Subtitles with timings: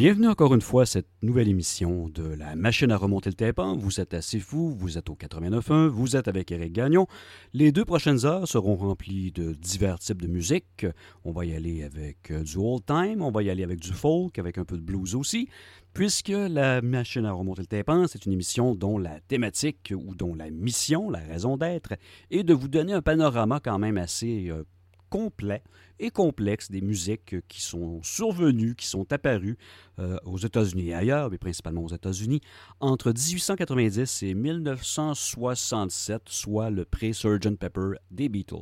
[0.00, 3.76] Bienvenue encore une fois à cette nouvelle émission de la machine à remonter le tympan.
[3.76, 7.06] Vous êtes assez fou, vous êtes au 89.1, vous êtes avec Eric Gagnon.
[7.52, 10.86] Les deux prochaines heures seront remplies de divers types de musique.
[11.26, 13.92] On va y aller avec euh, du old time, on va y aller avec du
[13.92, 15.50] folk, avec un peu de blues aussi,
[15.92, 20.34] puisque la machine à remonter le tympan, c'est une émission dont la thématique ou dont
[20.34, 21.92] la mission, la raison d'être,
[22.30, 24.64] est de vous donner un panorama quand même assez euh,
[25.10, 25.62] complet
[25.98, 29.58] et complexe des musiques qui sont survenues, qui sont apparues
[29.98, 32.40] euh, aux États-Unis et ailleurs, mais principalement aux États-Unis,
[32.80, 37.56] entre 1890 et 1967, soit le pré-Sgt.
[37.58, 38.56] Pepper des Beatles.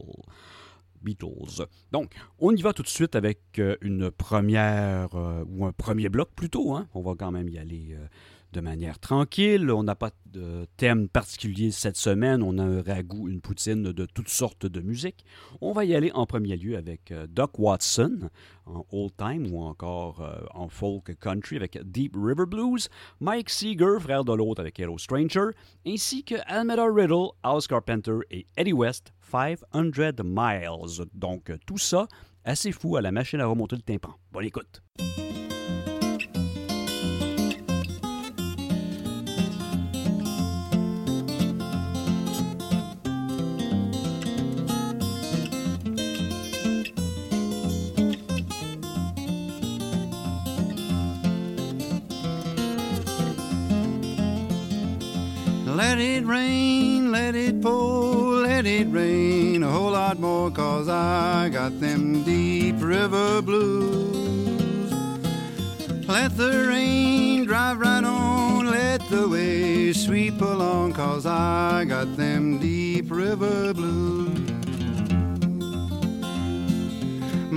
[1.03, 1.67] Beatles.
[1.93, 6.09] Donc, on y va tout de suite avec euh, une première, euh, ou un premier
[6.09, 6.89] bloc plutôt, hein.
[6.95, 7.97] on va quand même y aller
[8.53, 9.71] de manière tranquille.
[9.71, 12.43] On n'a pas de thème particulier cette semaine.
[12.43, 15.25] On a un ragoût, une poutine de toutes sortes de musiques.
[15.61, 18.31] On va y aller en premier lieu avec euh, Doc Watson
[18.67, 22.89] en old time ou encore euh, en folk country avec Deep River Blues,
[23.21, 25.51] Mike Seeger, frère de l'autre avec Hello Stranger,
[25.87, 29.67] ainsi que Almeda Riddle, House Carpenter et Eddie West, 500
[30.25, 31.07] Miles.
[31.15, 32.07] Donc tout ça
[32.45, 34.15] assez fou à la machine à remonter le tympan.
[34.33, 34.83] Bonne écoute.
[55.79, 61.51] Let it rain, let it pour, let it rain a whole lot more, cause I
[61.51, 64.93] got them deep river blues.
[66.09, 72.59] Let the rain drive right on, let the waves sweep along, cause I got them
[72.59, 74.38] deep river blues.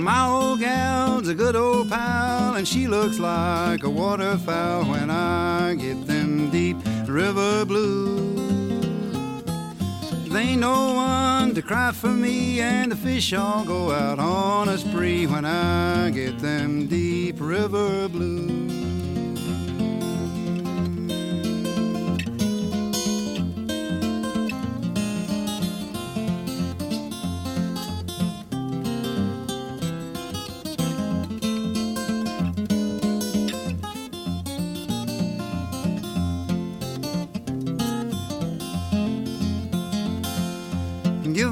[0.02, 5.74] My old gal's a good old pal, and she looks like a waterfowl when I
[5.74, 6.76] get them deep
[7.06, 8.32] river blues.
[10.28, 14.68] They ain't no one to cry for me, and the fish all go out on
[14.70, 18.61] a spree when I get them deep river blues.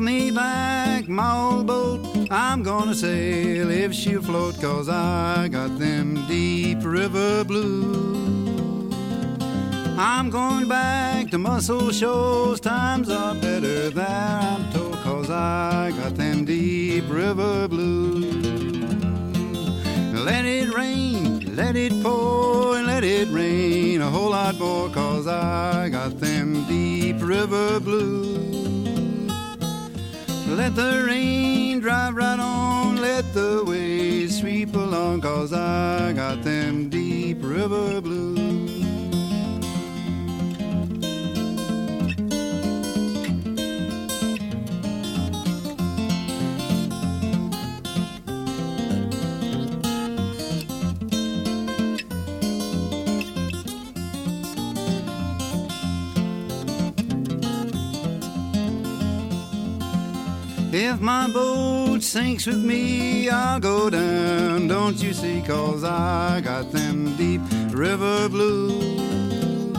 [0.00, 2.00] Me back my old boat.
[2.30, 8.94] I'm gonna sail if she'll float, cause I got them deep river blues.
[9.98, 12.60] I'm going back to Muscle Shoals.
[12.60, 18.24] Times are better there, I'm told, cause I got them deep river blues.
[20.14, 25.26] Let it rain, let it pour, and let it rain a whole lot more, cause
[25.26, 28.59] I got them deep river blues.
[30.60, 36.90] Let the rain drive right on, let the waves sweep along, cause I got them
[36.90, 38.79] deep river blues.
[60.92, 65.40] If my boat sinks with me, I'll go down, don't you see?
[65.40, 67.40] Cause I got them deep
[67.70, 69.72] river blues.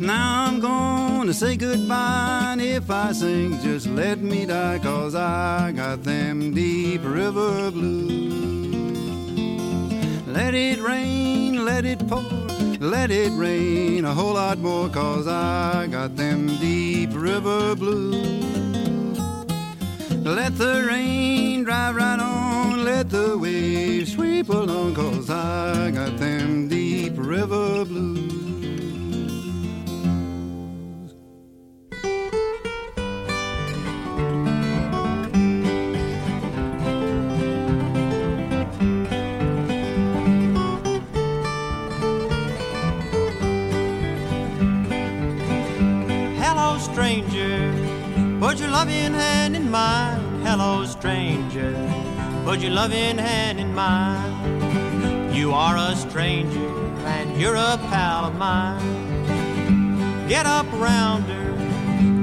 [0.00, 5.70] Now I'm gonna say goodbye, and if I sink, just let me die, cause I
[5.70, 8.98] got them deep river blues.
[10.26, 12.24] Let it rain, let it pour,
[12.80, 18.51] let it rain a whole lot more, cause I got them deep river blues.
[20.24, 26.68] Let the rain drive right on, let the waves sweep along, cause I got them
[26.68, 28.41] deep river blues.
[48.72, 50.40] Loving hand in mine.
[50.42, 51.72] Hello, stranger.
[52.42, 55.30] Put your loving hand in mine.
[55.30, 56.70] You are a stranger
[57.04, 60.26] and you're a pal of mine.
[60.26, 61.52] Get up round her.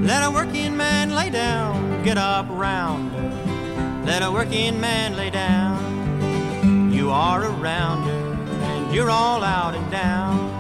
[0.04, 2.04] Let a working man lay down.
[2.04, 4.04] Get up round her.
[4.06, 6.92] Let a working man lay down.
[6.92, 10.59] You are a rounder and and you're all out and down.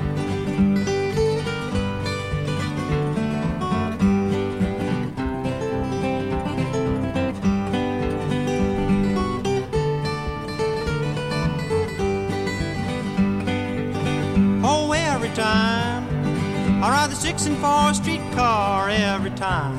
[15.29, 19.77] Every time I ride the six and four street car every time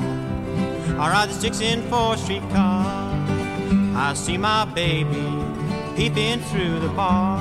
[0.99, 3.11] I ride the six and four street car.
[3.95, 5.27] I see my baby
[5.95, 7.39] peeping through the bar.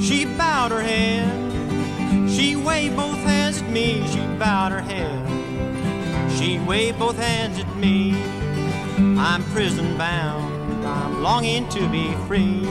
[0.00, 4.06] She bowed her head, she waved both hands at me.
[4.08, 8.14] She bowed her head, she waved both hands at me.
[9.18, 12.64] I'm prison bound, I'm longing to be free.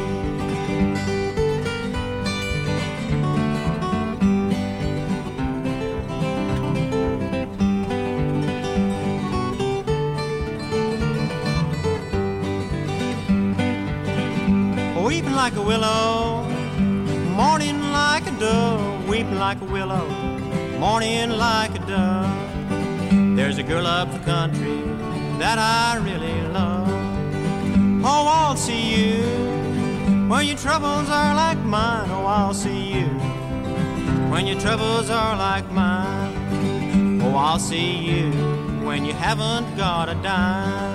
[15.43, 16.43] Like a willow,
[17.35, 20.07] morning like a dove, weeping like a willow,
[20.79, 23.35] morning like a dove.
[23.35, 24.81] There's a girl up the country
[25.39, 26.87] that I really love.
[28.05, 29.21] Oh, I'll see you
[30.29, 32.09] when your troubles are like mine.
[32.09, 33.07] Oh, I'll see you
[34.31, 37.21] when your troubles are like mine.
[37.21, 38.31] Oh, I'll see you
[38.87, 40.92] when you haven't got a dime.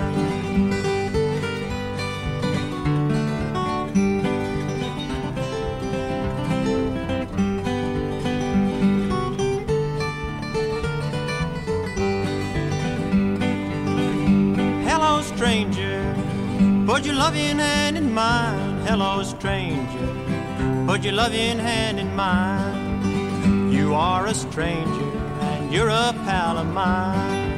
[16.99, 18.81] Put your loving hand in mine.
[18.85, 20.85] Hello, stranger.
[20.85, 23.71] Put your loving hand in mine.
[23.71, 25.09] You are a stranger,
[25.39, 27.55] and you're a pal of mine.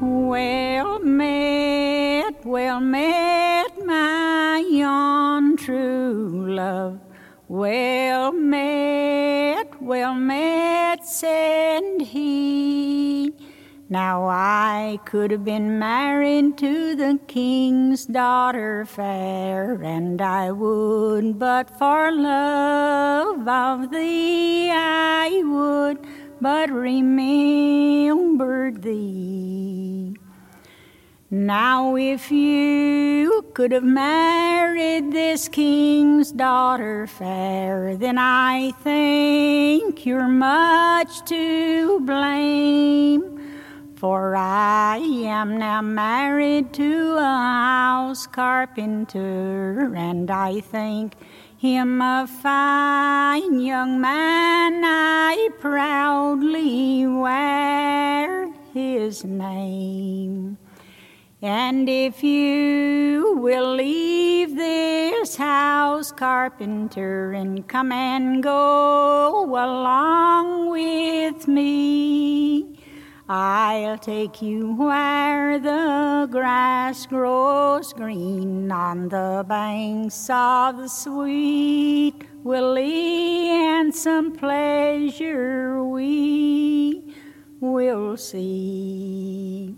[0.00, 3.07] Well met, well met,
[13.90, 21.70] Now I could have been married to the king's daughter fair, and I would, but
[21.78, 26.06] for love of thee I would,
[26.38, 30.16] but remembered thee.
[31.30, 41.24] Now, if you could have married this king's daughter fair, then I think you're much
[41.24, 43.38] to blame.
[43.98, 51.14] For I am now married to a house carpenter, and I think
[51.56, 54.84] him a fine young man.
[54.84, 60.58] I proudly wear his name.
[61.42, 72.77] And if you will leave this house, carpenter, and come and go along with me,
[73.30, 83.50] I'll take you where the grass grows green on the banks of the sweet Willie,
[83.50, 87.14] and some pleasure we
[87.60, 89.76] will see.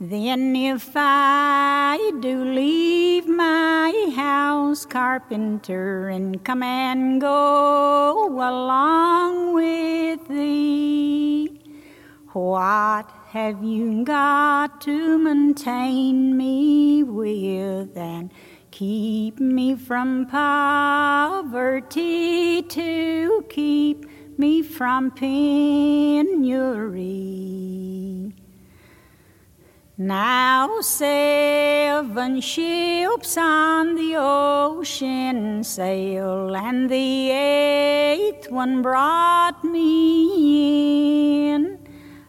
[0.00, 11.63] Then, if I do leave my house, carpenter, and come and go along with thee,
[12.34, 18.32] what have you got to maintain me with and
[18.72, 21.52] keep me from poverty
[22.62, 24.04] to keep
[24.36, 26.34] me from penury?
[29.96, 41.83] Now seven ships on the ocean sail, and the eighth one brought me in.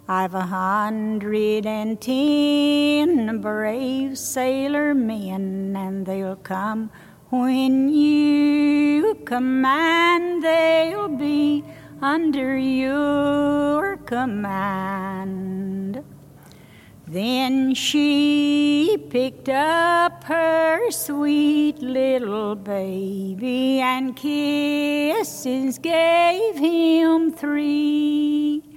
[0.07, 6.91] I've a hundred and ten brave sailor men, and they'll come
[7.31, 10.43] when you command.
[10.43, 11.63] They'll be
[12.03, 16.03] under your command.
[17.07, 28.74] Then she picked up her sweet little baby and kisses gave him three.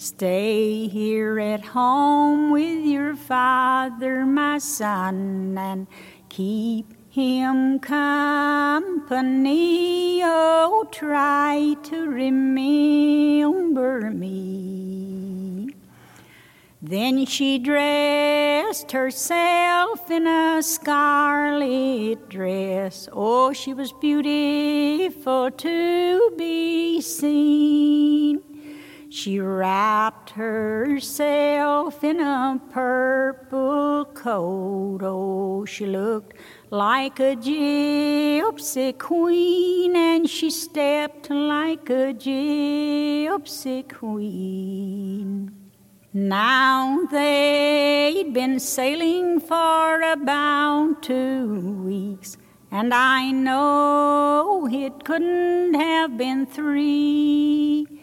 [0.00, 5.86] Stay here at home with your father, my son, and
[6.30, 9.02] keep him company.
[10.24, 15.74] Oh, try to remember me.
[16.80, 23.06] Then she dressed herself in a scarlet dress.
[23.12, 28.49] Oh, she was beautiful to be seen.
[29.12, 35.00] She wrapped herself in a purple coat.
[35.02, 36.36] Oh, she looked
[36.70, 45.56] like a gypsy queen, and she stepped like a gypsy queen.
[46.12, 52.36] Now they'd been sailing for about two weeks,
[52.70, 57.99] and I know it couldn't have been three.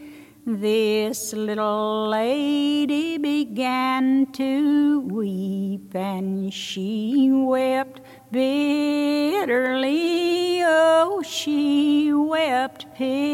[0.50, 8.00] This little lady began to weep, and she wept
[8.32, 9.02] bitterly.
[10.64, 13.28] Oh, she wept piteously.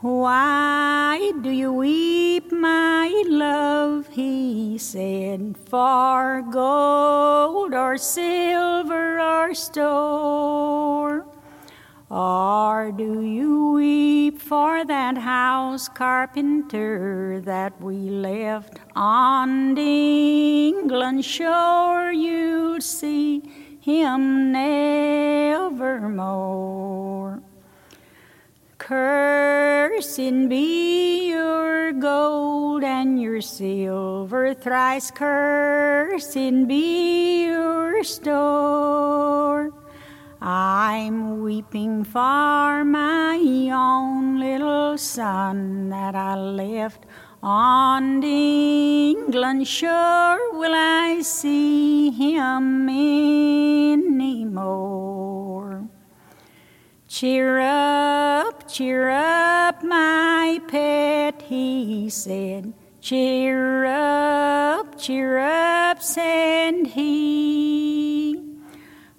[0.00, 4.08] Why do you weep, my love?
[4.12, 11.29] He said, for gold or silver or store.
[12.10, 22.10] Or do you weep for that house carpenter that we left on England's shore?
[22.10, 23.42] You'll see
[23.80, 25.70] him nevermore.
[28.78, 36.34] Cursed be your gold and your silver, thrice cursed
[36.66, 39.79] be your store.
[40.42, 43.36] I'm weeping for my
[43.70, 47.04] own little son that I left
[47.42, 50.38] on the England shore.
[50.58, 54.60] Will I see him anymore?
[57.06, 62.72] Cheer up, cheer up, my pet, he said.
[63.02, 67.89] Cheer up, cheer up, said he.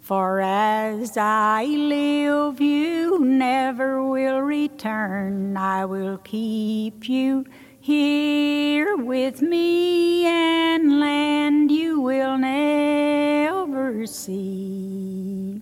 [0.02, 5.56] For as I live, you never will return.
[5.56, 7.46] I will keep you
[7.80, 15.62] here with me, and land you will never see.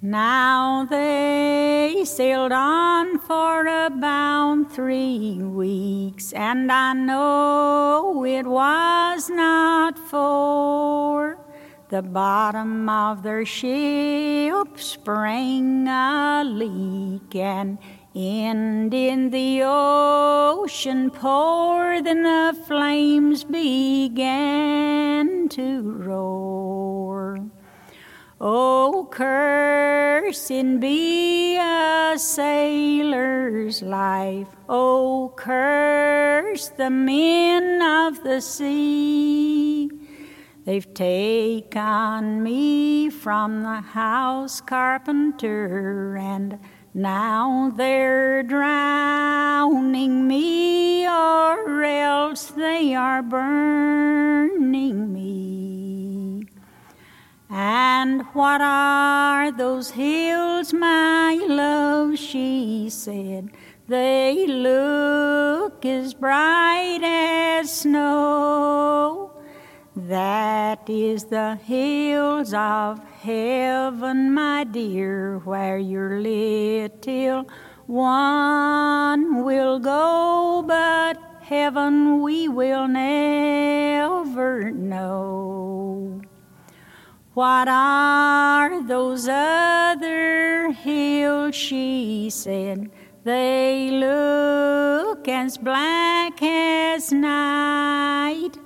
[0.00, 11.47] Now they sailed on for about three weeks, and I know it was not four.
[11.90, 17.78] The bottom of their ship sprang a leak and
[18.14, 24.68] end in the ocean poured Then the flames began
[25.48, 27.38] to roar.
[28.38, 30.48] Oh, cursed
[30.80, 34.48] be a sailor's life.
[34.68, 39.88] Oh, curse the men of the sea.
[40.68, 46.58] They've taken me from the house carpenter, and
[46.92, 56.46] now they're drowning me, or else they are burning me.
[57.48, 62.18] And what are those hills, my love?
[62.18, 63.52] She said.
[63.86, 69.27] They look as bright as snow.
[70.08, 77.46] That is the hills of heaven, my dear, where your little
[77.86, 86.22] one will go, but heaven we will never know.
[87.34, 91.54] What are those other hills?
[91.54, 92.90] She said.
[93.24, 98.56] They look as black as night.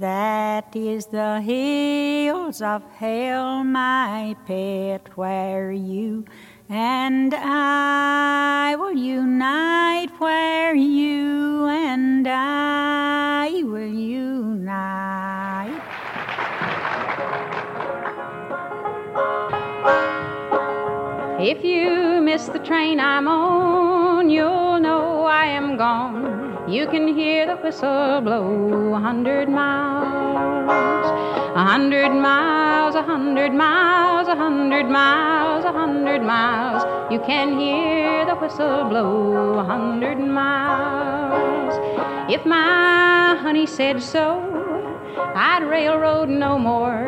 [0.00, 6.24] That is the hills of hell, my pet, where you
[6.70, 15.82] and I will unite, where you and I will unite.
[21.38, 26.39] If you miss the train I'm on, you'll know I am gone.
[26.70, 31.04] You can hear the whistle blow a hundred miles,
[31.56, 36.84] a hundred miles, a hundred miles, a hundred miles, a hundred miles.
[37.12, 41.74] You can hear the whistle blow a hundred miles.
[42.32, 44.38] If my honey said so,
[45.34, 47.02] I'd railroad no more.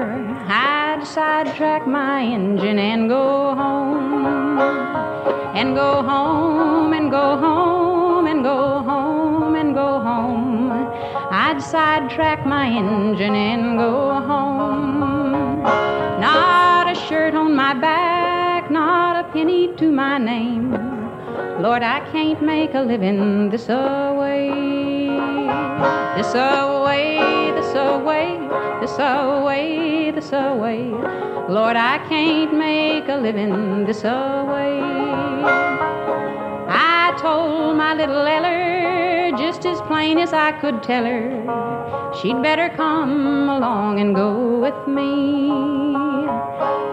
[0.48, 4.58] I'd sidetrack my engine and go home,
[5.54, 8.26] and go home, and go home
[11.70, 15.62] track my engine and go home.
[16.20, 20.72] Not a shirt on my back, not a penny to my name.
[21.62, 24.50] Lord, I can't make a living this away.
[26.16, 28.38] This away, this away,
[28.80, 30.90] this away, this away.
[31.48, 34.82] Lord, I can't make a living this away.
[37.12, 42.70] I told my little Eller just as plain as I could tell her she'd better
[42.70, 45.48] come along and go with me.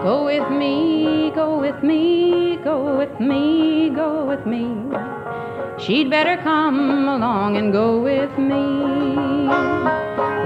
[0.02, 4.66] Go with me, go with me, go with me, go with me.
[5.78, 9.46] She'd better come along and go with me.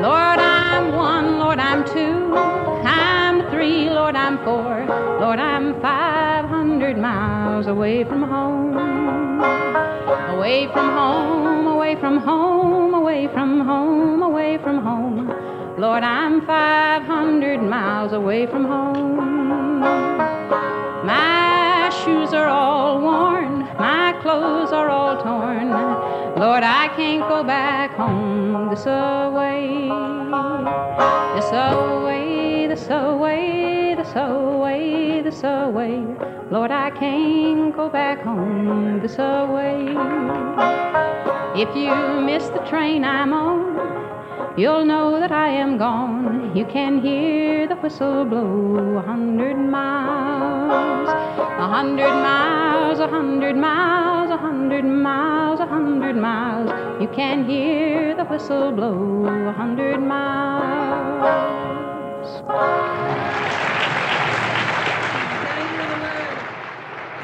[0.07, 2.37] Lord, I'm one, Lord, I'm two,
[2.87, 4.87] I'm three, Lord, I'm four,
[5.21, 9.24] Lord, I'm five hundred miles away from home.
[10.35, 15.29] Away from home, away from home, away from home, away from home.
[15.79, 19.81] Lord, I'm 500 miles away from home.
[21.05, 25.71] My shoes are all worn, my clothes are all torn.
[26.41, 29.89] Lord, I can't go back home this away.
[31.35, 36.34] This away, this away, this away, this away.
[36.51, 39.87] Lord, I can't go back home this away.
[41.57, 46.55] If you miss the train I'm on, you'll know that I am gone.
[46.55, 54.31] You can hear the whistle blow a hundred miles, a hundred miles, a hundred miles,
[54.31, 56.71] a hundred miles, a hundred miles.
[57.01, 61.25] You can hear the whistle blow a hundred miles.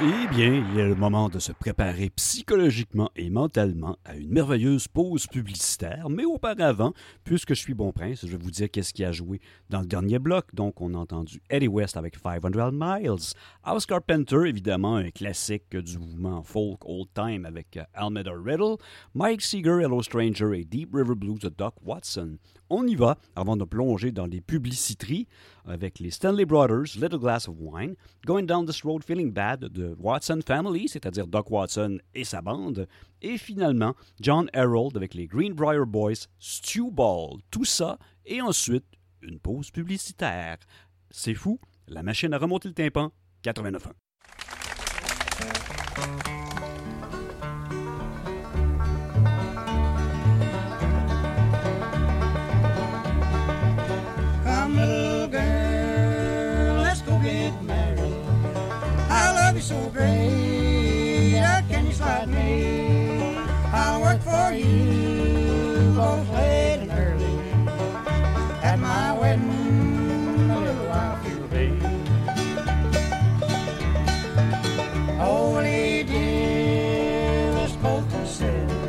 [0.02, 4.88] Eh bien, il est le moment de se préparer psychologiquement et mentalement à une merveilleuse
[4.88, 6.08] pause publicitaire.
[6.08, 9.42] Mais auparavant, puisque je suis bon prince, je vais vous dire qu'est-ce qui a joué
[9.68, 10.54] dans le dernier bloc.
[10.54, 15.98] Donc, on a entendu Eddie West avec 500 Miles, House Carpenter, évidemment, un classique du
[15.98, 18.76] mouvement folk old time avec euh, Almeda Riddle,
[19.12, 22.38] Mike Seeger, Hello Stranger et Deep River Blues de Doc Watson.
[22.70, 25.26] On y va avant de plonger dans les publiciteries
[25.64, 29.96] avec les Stanley Brothers, Little Glass of Wine, Going Down This Road Feeling Bad de
[29.98, 32.86] Watson Family, c'est-à-dire Doc Watson et sa bande,
[33.22, 38.84] et finalement John Harold avec les Greenbrier Boys, Stew Ball, tout ça, et ensuite
[39.20, 40.58] une pause publicitaire.
[41.10, 43.10] C'est fou, la machine a remonté le tympan,
[43.42, 43.88] 89
[64.54, 67.34] you both late and early.
[68.62, 71.66] At my wedding, a little while you'll be.
[75.16, 78.80] Holy dear, let's both consider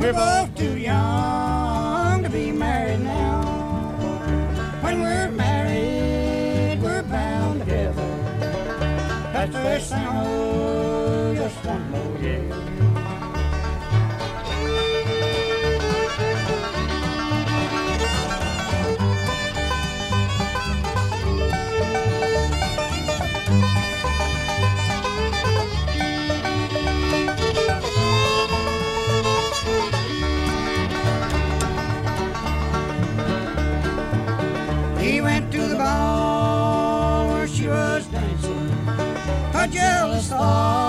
[0.00, 3.42] we're both too young to be married now.
[4.80, 8.02] When we're married, we're bound together.
[9.32, 10.59] That's the sound,
[40.50, 40.79] jealous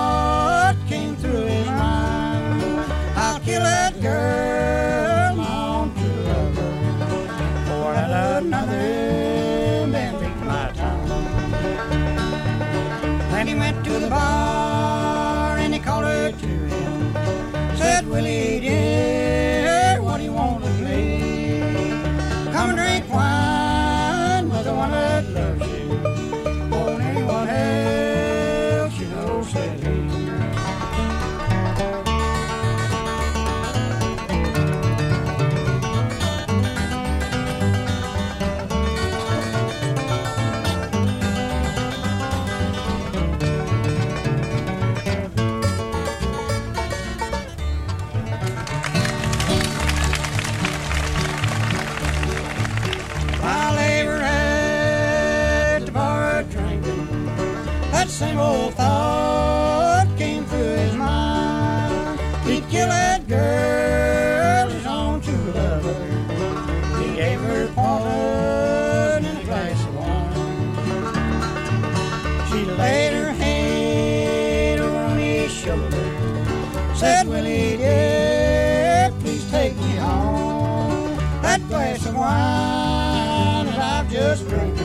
[72.51, 81.15] She laid her hand on his shoulder, said, Willie, dear, please take me home.
[81.41, 84.77] That glass of wine that I've just drunk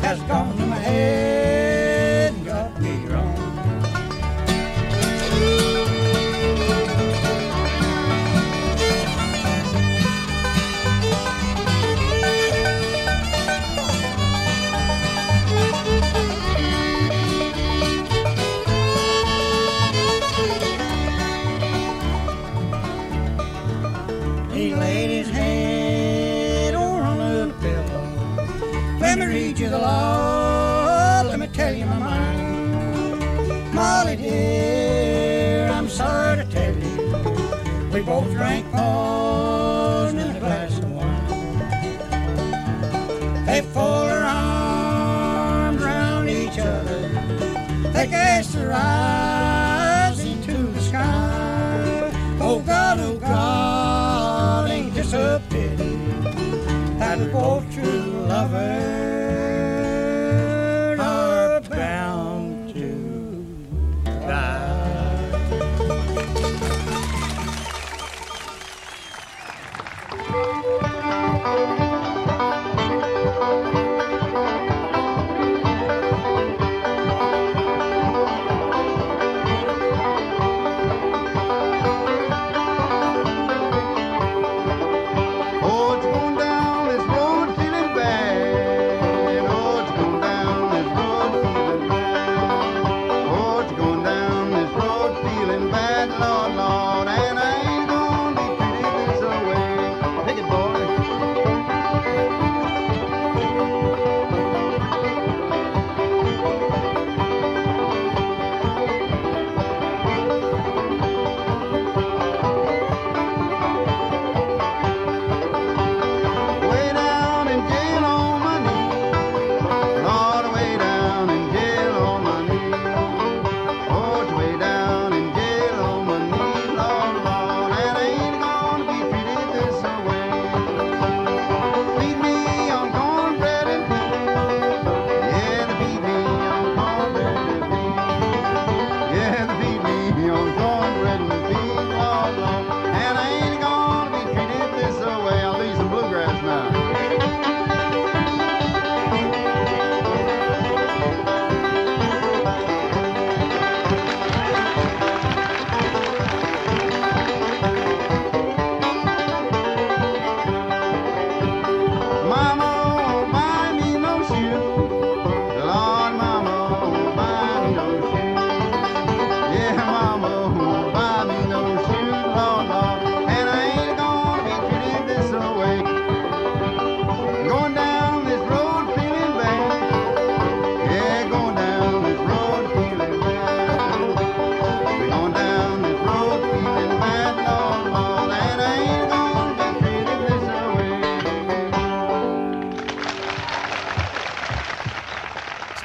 [0.00, 1.73] has gone to my head.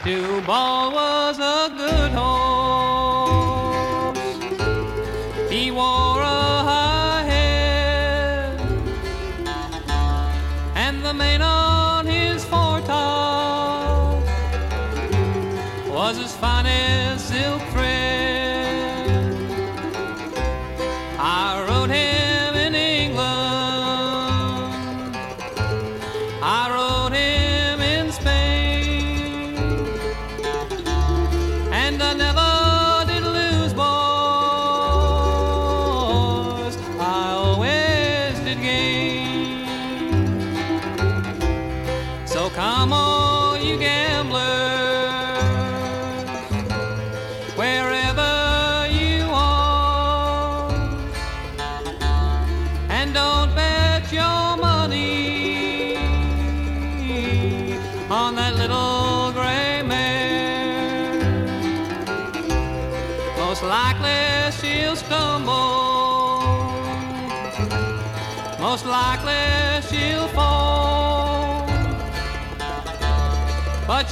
[0.09, 2.68] Two ball was a good home.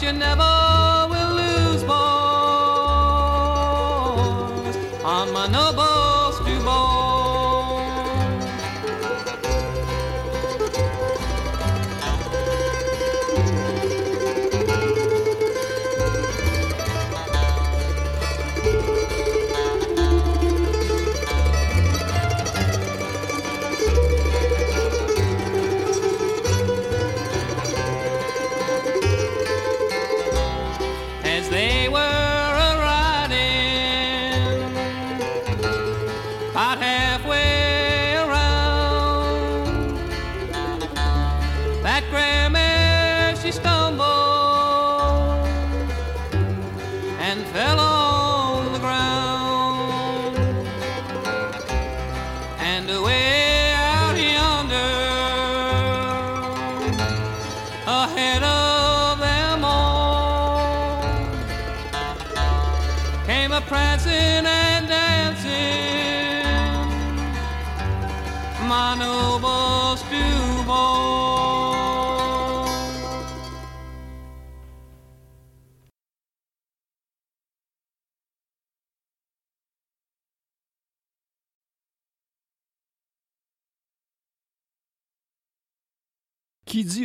[0.01, 0.56] you never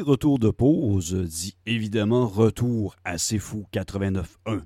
[0.03, 4.63] retour de pause dit évidemment retour à C'est Fou 89.1.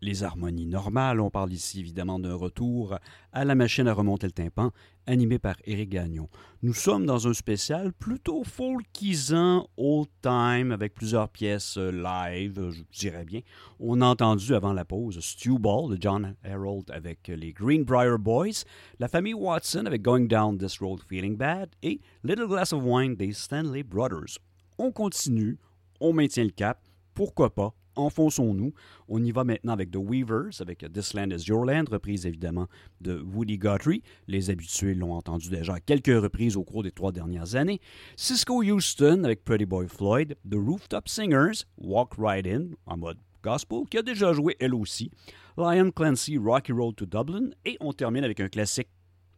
[0.00, 2.96] Les harmonies normales, on parle ici évidemment d'un retour
[3.32, 4.70] à la machine à remonter le tympan,
[5.06, 6.28] animé par Eric Gagnon.
[6.62, 12.82] Nous sommes dans un spécial plutôt folkisant, old time, avec plusieurs pièces euh, live, je
[12.96, 13.40] dirais bien.
[13.80, 18.64] On a entendu avant la pause Stew Ball de John Harold avec les Greenbrier Boys,
[19.00, 23.16] la famille Watson avec Going Down This Road Feeling Bad et Little Glass of Wine
[23.16, 24.38] des Stanley Brothers.
[24.78, 25.58] On continue,
[26.00, 26.80] on maintient le cap,
[27.14, 28.72] pourquoi pas, enfonçons-nous.
[29.08, 32.68] On y va maintenant avec The Weavers, avec This Land is Your Land, reprise évidemment
[33.00, 34.04] de Woody Guthrie.
[34.28, 37.80] Les habitués l'ont entendu déjà à quelques reprises au cours des trois dernières années.
[38.16, 43.80] Cisco Houston avec Pretty Boy Floyd, The Rooftop Singers, Walk Right In, en mode gospel,
[43.90, 45.10] qui a déjà joué elle aussi.
[45.56, 48.88] Lion Clancy, Rocky Road to Dublin, et on termine avec un classique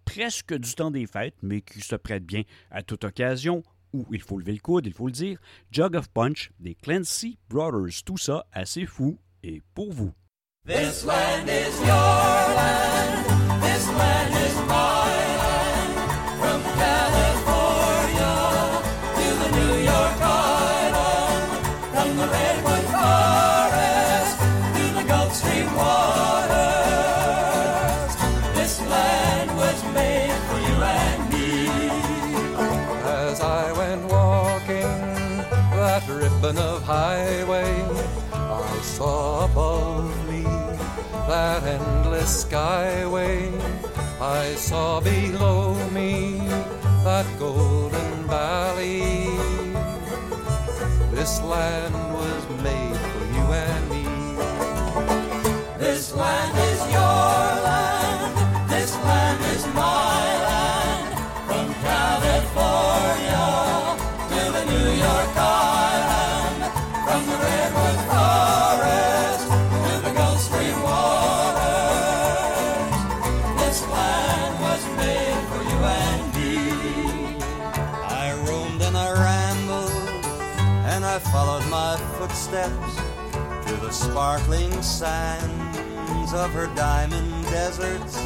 [0.05, 4.20] presque du temps des fêtes, mais qui se prête bien à toute occasion, ou il
[4.20, 5.38] faut lever le coude, il faut le dire,
[5.70, 8.03] Jug of Punch des Clancy Brothers.
[8.05, 10.12] Tout ça assez fou et pour vous.
[10.66, 13.29] This land is your land.
[36.58, 37.72] Of highway,
[38.32, 40.42] I saw above me
[41.28, 43.50] that endless skyway.
[44.20, 46.38] I saw below me
[47.04, 49.26] that golden valley.
[51.12, 54.04] This land was made for you and me.
[55.78, 57.60] This land is your
[82.50, 82.96] footsteps
[83.68, 88.16] to the sparkling sands of her diamond deserts,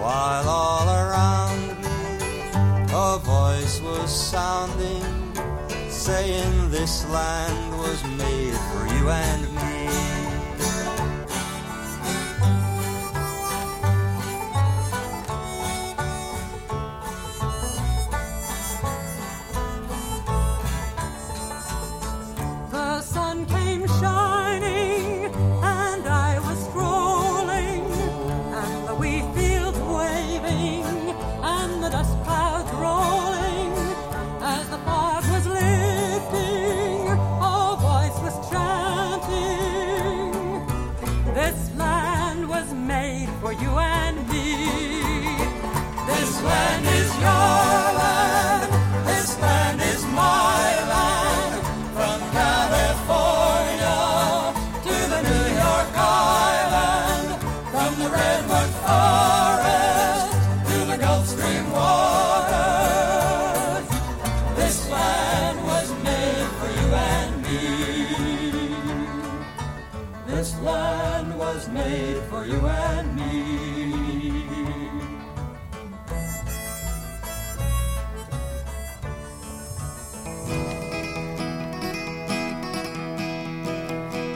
[0.00, 5.04] while all around me a voice was sounding,
[5.88, 10.07] saying this land was made for you and me.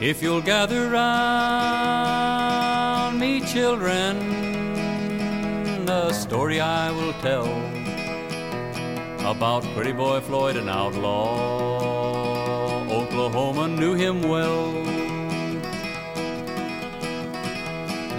[0.03, 1.17] If you'll gather round
[3.17, 4.17] me, children,
[5.87, 7.47] a story I will tell
[9.25, 11.79] about Pretty Boy Floyd, an outlaw.
[12.91, 14.73] Oklahoma knew him well.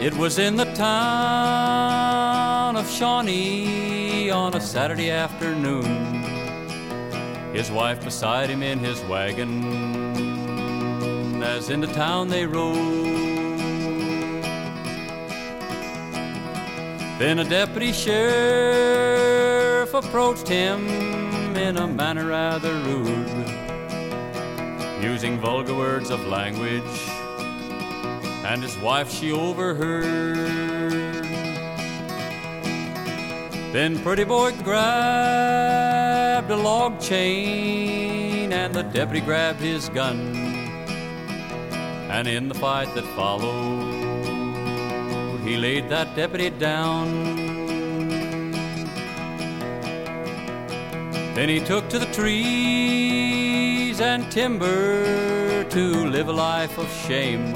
[0.00, 6.22] It was in the town of Shawnee on a Saturday afternoon.
[7.52, 10.33] His wife beside him in his wagon
[11.44, 12.74] as into town they rode.
[17.18, 19.14] Then a deputy sheriff
[19.94, 20.88] approached him
[21.56, 23.46] in a manner rather rude,
[25.02, 26.82] using vulgar words of language
[28.44, 31.24] and his wife she overheard.
[33.72, 40.43] Then Pretty Boy grabbed a log chain, and the deputy grabbed his gun.
[42.16, 43.90] And in the fight that followed,
[45.40, 47.34] he laid that deputy down.
[51.34, 57.52] Then he took to the trees and timber to live a life of shame.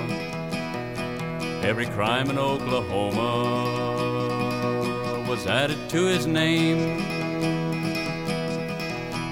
[1.63, 3.31] Every crime in Oklahoma
[5.29, 6.99] was added to his name.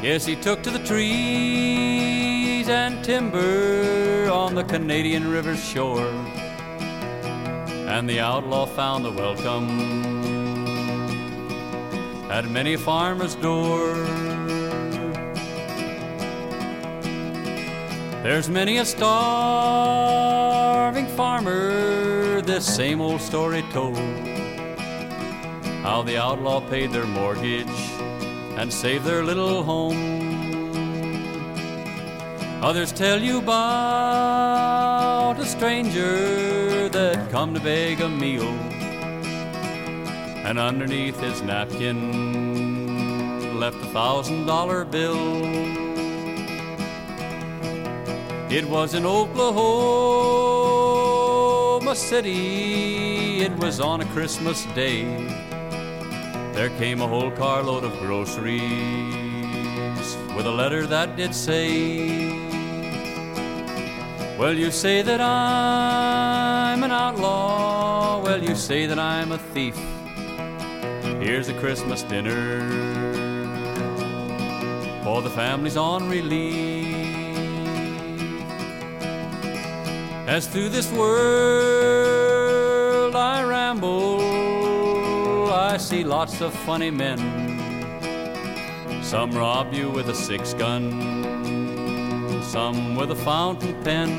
[0.05, 2.36] Yes, he took to the trees
[2.69, 6.09] and timber on the Canadian River's shore.
[7.89, 9.69] And the outlaw found the welcome
[12.31, 13.95] at many farmer's door.
[18.23, 19.07] There's many a starving
[21.09, 23.97] farmer this same old story told.
[25.83, 27.69] How the outlaw paid their mortgage
[28.59, 30.16] and saved their little home.
[32.63, 38.49] Others tell you about a stranger that come to beg a meal.
[40.47, 42.01] And underneath his napkin
[43.61, 45.17] left a thousand dollar bill.
[48.51, 49.55] It was in Oklahoma
[51.95, 55.05] City, it was on a Christmas day.
[56.55, 58.63] There came a whole carload of groceries
[60.35, 62.46] with a letter that did say,
[64.39, 69.75] Well, you say that I'm an outlaw, well, you say that I'm a thief.
[71.23, 72.61] Here's a Christmas dinner
[75.03, 76.85] for the families on relief.
[80.29, 81.97] As through this world
[83.17, 84.21] I ramble,
[85.51, 87.19] I see lots of funny men.
[89.03, 91.46] Some rob you with a six gun,
[92.47, 94.11] some with a fountain pen.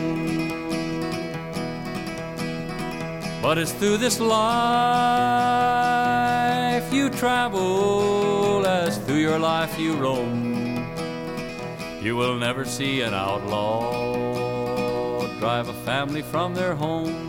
[3.42, 4.48] But it's through this life
[6.94, 10.86] you travel, as through your life you roam.
[12.02, 14.18] You will never see an outlaw
[15.40, 17.27] drive a family from their home.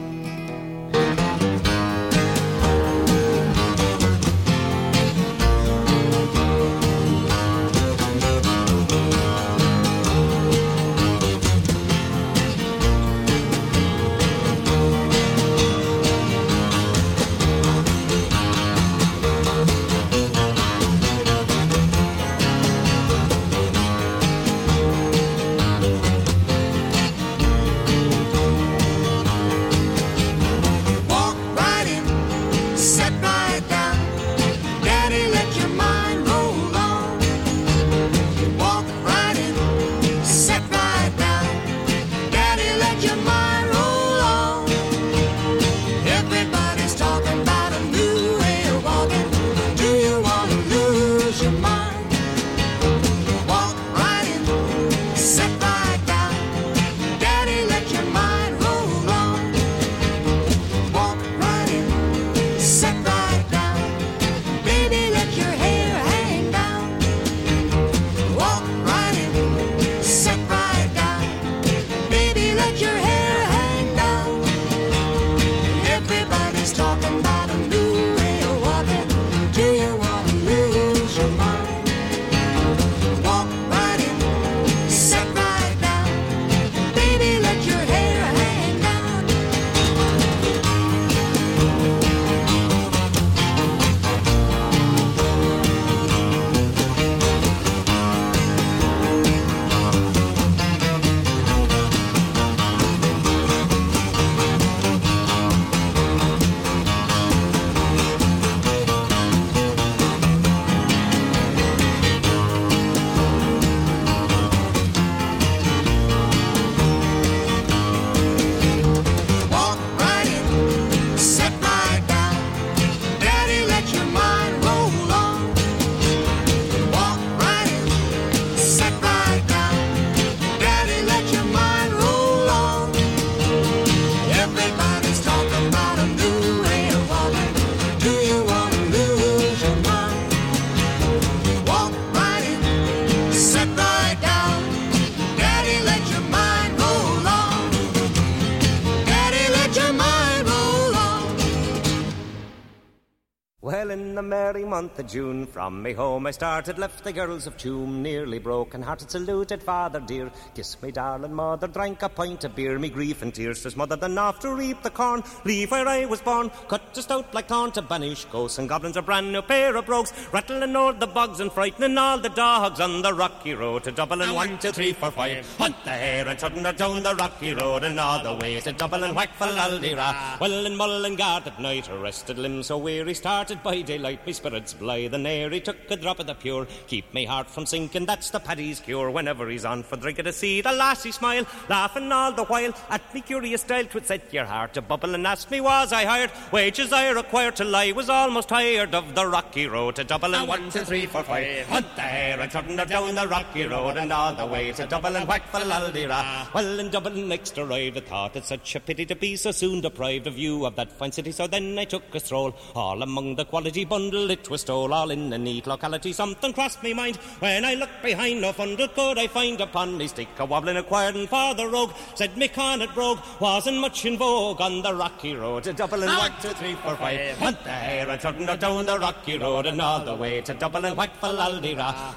[154.29, 158.39] Merry month of June, from me home I started, left the girls of Tuam, nearly
[158.39, 160.31] broken hearted, saluted father dear.
[160.59, 163.95] Kiss me darling mother, drank a pint of beer, me grief and tears says mother,
[163.95, 167.47] then off to reap the corn, leave where I was born, cut just out like
[167.47, 171.07] thorn to banish ghosts and goblins, a brand new pair of brogues, rattling o'er the
[171.07, 174.35] bogs and frightening all the dogs on the rocky road to Dublin.
[174.35, 175.49] One, two, three, four, five.
[175.59, 179.15] Hunt the hare and her down the rocky road and all the way to Dublin.
[179.15, 180.41] Whack for Aldira.
[180.41, 185.15] Well, in Mullingar at night, rested limbs so weary, started by daylight, me spirits blithe.
[185.15, 188.07] And he took a drop of the pure, keep me heart from sinking.
[188.07, 189.13] That's the paddy's cure.
[189.13, 193.15] Whenever he's on for drinking to see the lassie smile, laughing all the while at
[193.15, 193.85] me curious style.
[193.85, 197.57] Twould set your heart to bubble and ask me was I hired wages I required
[197.57, 200.47] till I was almost tired of the rocky road to Dublin.
[200.47, 201.67] One, two, three, four, five.
[201.67, 204.87] Hunt the hare and trotting her down the rocky road and all the way to
[204.87, 205.27] Dublin.
[205.27, 206.21] Whack for Aldira.
[206.55, 209.81] Well, in Dublin next arrived, I thought it such a pity to be so soon
[209.81, 211.33] deprived of view of that fine city.
[211.33, 215.11] So then I took a stroll all among the quality bundle it was stole all
[215.11, 216.13] in a neat locality.
[216.13, 218.41] Something crossed me mind when I looked behind.
[218.41, 221.93] No fundle could I find upon me stick a wobbling acquired for the rogue.
[222.15, 226.09] Said me Connaught brogue wasn't much in vogue on the rocky road to Dublin.
[226.09, 227.39] One, two, three, four, five.
[227.39, 230.97] Hunt the and turn her down the rocky road and all the way to Dublin.
[230.97, 231.29] Whack for.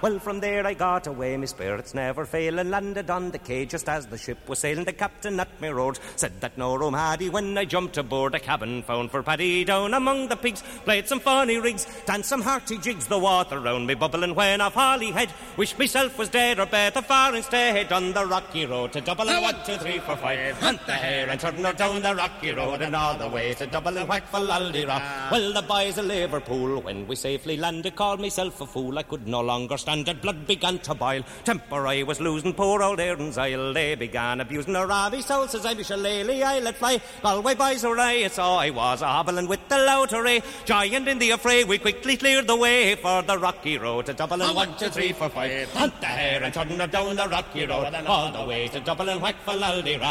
[0.01, 1.37] Well, from there I got away.
[1.37, 4.85] My spirits never fail and landed on the quay just as the ship was sailing.
[4.85, 8.35] The captain at me road said that no room had he when I jumped aboard
[8.35, 10.63] a cabin found for Paddy down among the pigs.
[10.85, 13.07] Played some funny rigs, danced some hearty jigs.
[13.07, 15.31] The water round me bubbling when off Holyhead.
[15.57, 19.41] Wished myself was dead or better far instead on the rocky road to Dublin.
[19.41, 20.57] One, two, three, four, five.
[20.59, 23.67] Hunt the hare and turn her down the rocky road and all the way to
[23.67, 24.07] Dublin.
[24.07, 24.97] Whack for Aldira.
[25.31, 28.97] Well, the boys of Liverpool, when we safely landed, called myself a fool.
[28.97, 30.21] I could no longer stand it.
[30.21, 31.23] Blood began to boil.
[31.43, 32.53] Temper I was losing.
[32.53, 33.73] Poor old Erin's Isle.
[33.73, 34.87] They began abusing her.
[34.87, 36.43] Ravi soul says I be shillelagh.
[36.43, 36.99] I let fly.
[37.21, 38.27] Galway boys were I.
[38.27, 39.77] So I was a hobbling with the
[40.13, 40.41] array.
[40.65, 41.67] Giant in the affray.
[41.67, 44.41] We quickly cleared the way for the rocky road to Dublin.
[44.55, 45.71] One, two, three, four, five.
[45.73, 47.90] Hunt the hare and turn her down the rocky road.
[47.93, 49.19] All the way to Dublin.
[49.19, 50.07] Whack for Aldira.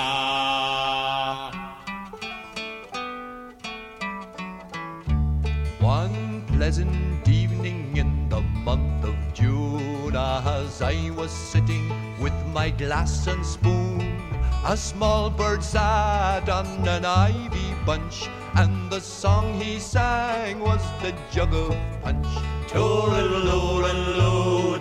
[5.80, 13.26] One pleasant evening in the month of June, as I was sitting with my glass
[13.26, 14.20] and spoon,
[14.66, 21.14] a small bird sat on an ivy bunch, and the song he sang was the
[21.32, 22.26] jug of punch.
[22.68, 24.78] Tooraloo-raloo,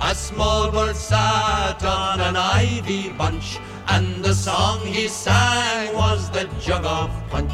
[0.00, 3.58] A small bird sat on an ivy bunch,
[3.88, 7.52] and the song he sang was the jug of punch.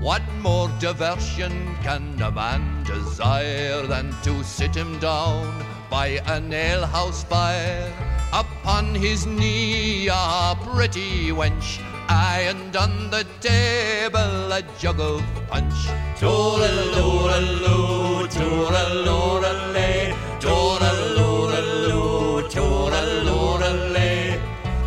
[0.00, 7.24] What more diversion can a man desire than to sit him down by an alehouse
[7.24, 7.92] fire?
[8.32, 15.88] Upon his knee a pretty wench, aye, and on the table a jug of punch.
[16.18, 24.40] Tooraloo-raloo, tooraloo-raloo, tooraloo-raloo, tooraloo-raloo.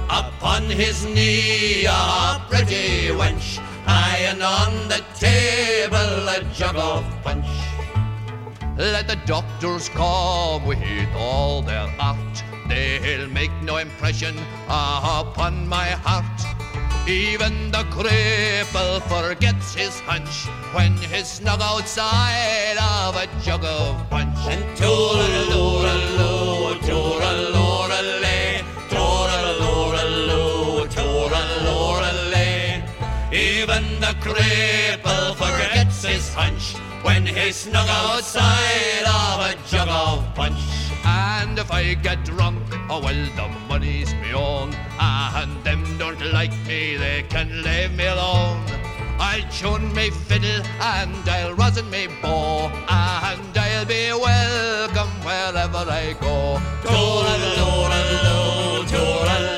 [0.10, 7.48] Upon his knee a pretty wench, aye, and on the table a jug of punch.
[8.78, 10.80] Let the doctors come with
[11.16, 16.42] all their art, they'll make no impression upon my heart.
[17.06, 24.38] Even the cripple forgets his hunch when he's snug outside of a jug of punch.
[24.48, 32.84] And tooraloo-raloo, tooraloo-raloo, tooraloo-raloo, tooraloo-raloo.
[33.34, 40.83] Even the cripple forgets his hunch when he's snug outside of a jug of punch.
[41.06, 44.74] And if I get drunk, oh well, the money's me own.
[45.00, 48.64] And them don't like me, they can leave me alone.
[49.20, 56.14] I'll tune me fiddle and I'll rosin me bow, and I'll be welcome wherever I
[56.20, 56.60] go.
[56.84, 59.53] Tooraloo-raloo, tooraloo-raloo,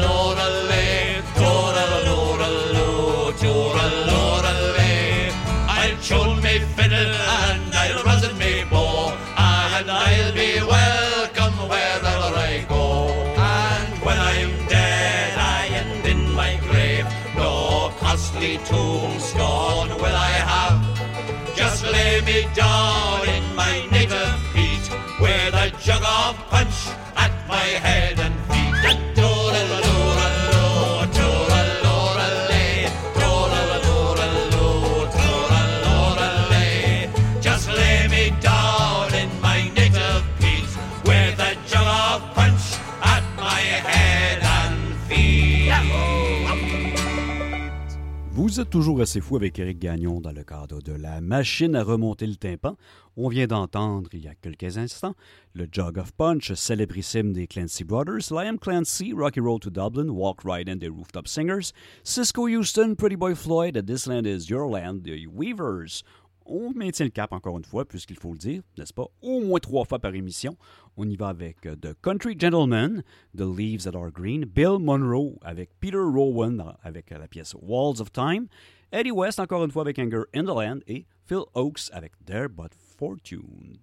[48.76, 52.36] toujours assez fou avec Eric Gagnon dans le cadre de la machine à remonter le
[52.36, 52.76] tympan.
[53.16, 55.16] On vient d'entendre il y a quelques instants
[55.54, 60.42] le Jug of Punch, célébrissime des Clancy Brothers, Liam Clancy, Rocky Road to Dublin, Walk
[60.44, 61.72] Right In des Rooftop Singers,
[62.04, 66.04] Cisco Houston, Pretty Boy Floyd, This Land Is Your Land, The Weavers.
[66.46, 69.60] On maintient le cap encore une fois, puisqu'il faut le dire, n'est-ce pas, au moins
[69.60, 70.58] trois fois par émission.
[70.98, 73.04] On y va avec euh, The Country Gentleman,
[73.36, 78.02] The Leaves That Are Green, Bill Monroe avec Peter Rowan avec euh, la pièce Walls
[78.02, 78.48] of Time,
[78.92, 82.48] Eddie West encore une fois avec Anger in the Land et Phil Oakes avec There
[82.48, 83.78] But Fortune.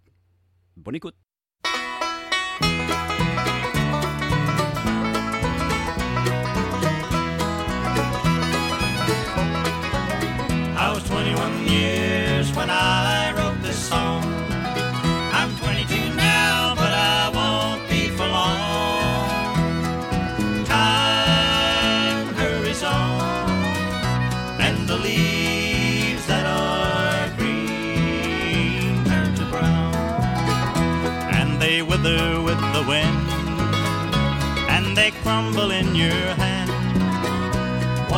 [0.77, 1.15] Bonne écoute.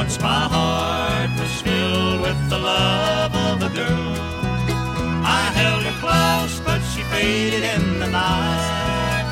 [0.05, 4.14] Once my heart was filled with the love of a girl.
[5.24, 9.24] I held her close, but she faded in the night.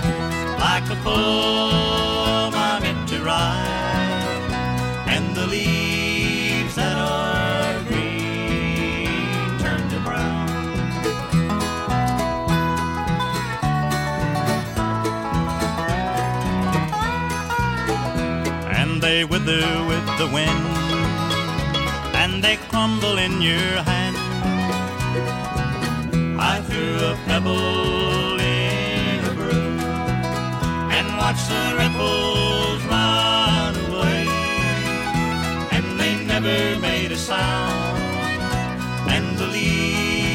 [0.58, 4.48] Like a poem I meant to write,
[5.14, 5.81] and the leaves
[19.22, 20.66] they wither with the wind,
[22.22, 24.16] and they crumble in your hand.
[26.40, 29.80] I threw a pebble in a brook
[30.96, 34.26] and watched the ripples run away,
[35.70, 38.02] and they never made a sound,
[39.08, 40.31] and the leaves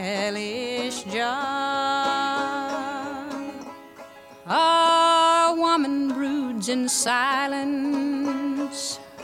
[0.00, 1.28] hellish job?
[4.46, 7.38] A woman broods in silence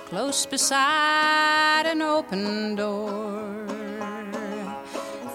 [0.09, 3.64] close beside an open door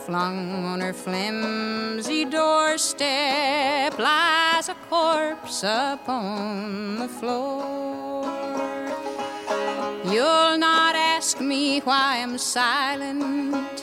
[0.10, 8.26] flung on her flimsy doorstep lies a corpse upon the floor.
[10.12, 13.79] You'll not ask me why I'm silent,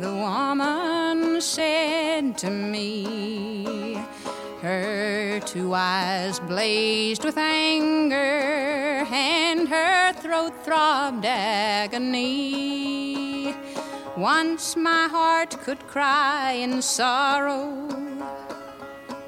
[0.00, 4.02] the woman said to me.
[4.62, 12.74] Her two eyes blazed with anger, and her throat throbbed agony.
[14.16, 17.88] Once my heart could cry in sorrow.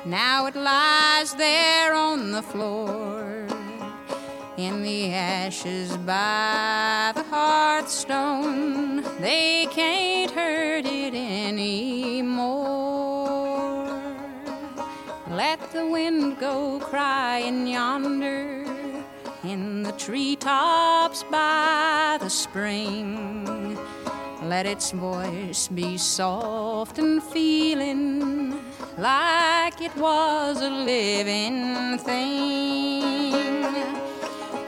[0.04, 3.41] Now it lies there on the floor
[4.66, 9.02] in the ashes by the hearthstone.
[9.20, 12.62] They can't hurt it anymore.
[15.28, 18.64] Let the wind go crying yonder
[19.42, 23.76] in the treetops by the spring.
[24.44, 28.60] Let its voice be soft and feeling
[28.98, 33.32] like it was a living thing.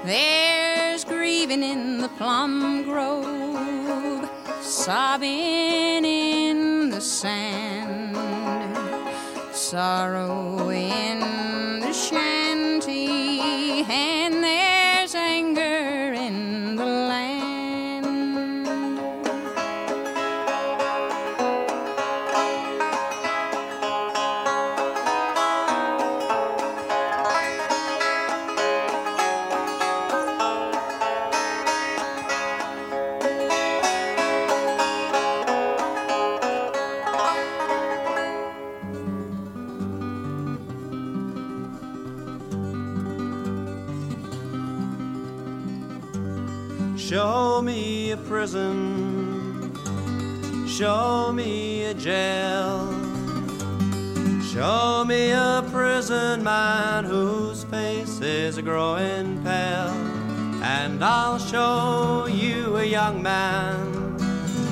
[0.04, 4.28] There's grieving in the plum grove,
[4.60, 8.14] sobbing in the sand,
[9.54, 12.43] sorrow in the shanty,
[47.08, 49.76] Show me a prison.
[50.66, 52.90] Show me a jail.
[54.42, 59.92] Show me a prison man whose face is growing pale.
[60.64, 64.16] And I'll show you a young man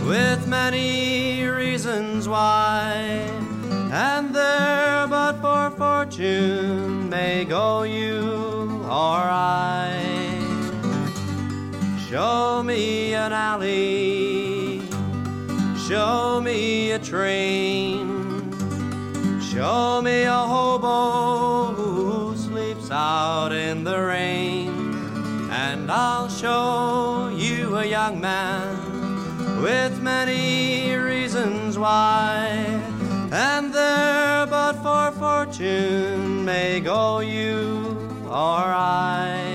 [0.07, 3.29] with many reasons why.
[3.93, 10.02] And there but for fortune may go you or I.
[12.13, 14.83] Show me an alley.
[15.89, 18.53] Show me a train.
[19.41, 24.69] Show me a hobo who sleeps out in the rain.
[25.51, 32.45] And I'll show you a young man with many reasons why.
[33.33, 37.97] And there but for fortune may go you
[38.27, 39.52] or I.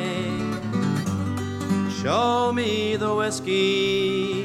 [2.01, 4.43] Show me the whiskey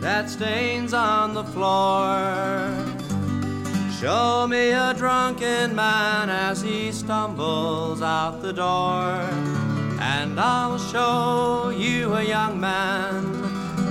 [0.00, 2.74] that stains on the floor.
[4.00, 9.12] Show me a drunken man as he stumbles out the door.
[10.00, 13.22] And I'll show you a young man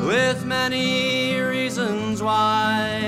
[0.06, 3.00] with many reasons why.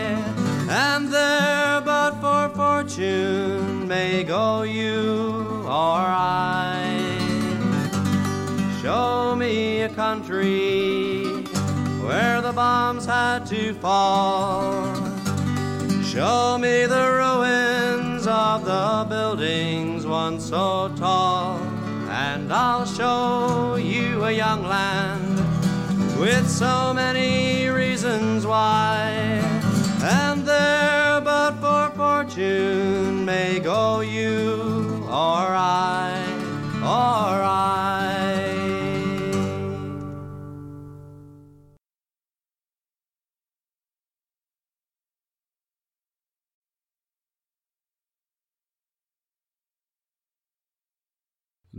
[0.69, 6.86] And there but for fortune may go you or I.
[8.87, 11.25] Show me a country
[12.05, 14.95] where the bombs had to fall.
[16.05, 21.57] Show me the ruins of the buildings once so tall.
[22.07, 25.35] And I'll show you a young land
[26.17, 29.09] with so many reasons why.
[30.01, 36.23] And there but for fortune may go you or I
[36.81, 38.16] or I.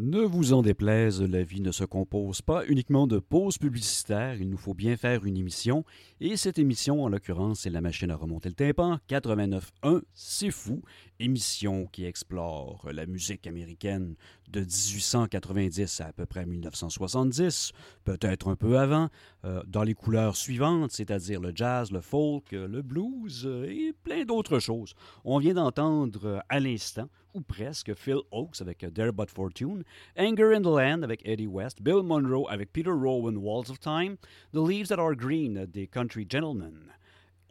[0.09, 4.49] Ne vous en déplaise, la vie ne se compose pas uniquement de pauses publicitaires, il
[4.49, 5.85] nous faut bien faire une émission,
[6.19, 10.81] et cette émission, en l'occurrence, c'est la machine à remonter le tympan, 89.1, c'est fou,
[11.21, 14.15] émission qui explore la musique américaine
[14.51, 17.73] de 1890 à à peu près 1970,
[18.05, 19.09] peut-être un peu avant,
[19.45, 24.25] euh, dans les couleurs suivantes, c'est-à-dire le jazz, le folk, le blues euh, et plein
[24.25, 24.95] d'autres choses.
[25.25, 29.85] On vient d'entendre euh, à l'instant, ou presque, Phil Oakes avec euh, There But Fortune,
[30.19, 34.17] Anger in the Land avec Eddie West, Bill Monroe avec Peter Rowan, Walls of Time,
[34.53, 36.93] The Leaves That Are Green des Country Gentlemen.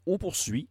[0.06, 0.68] On poursuit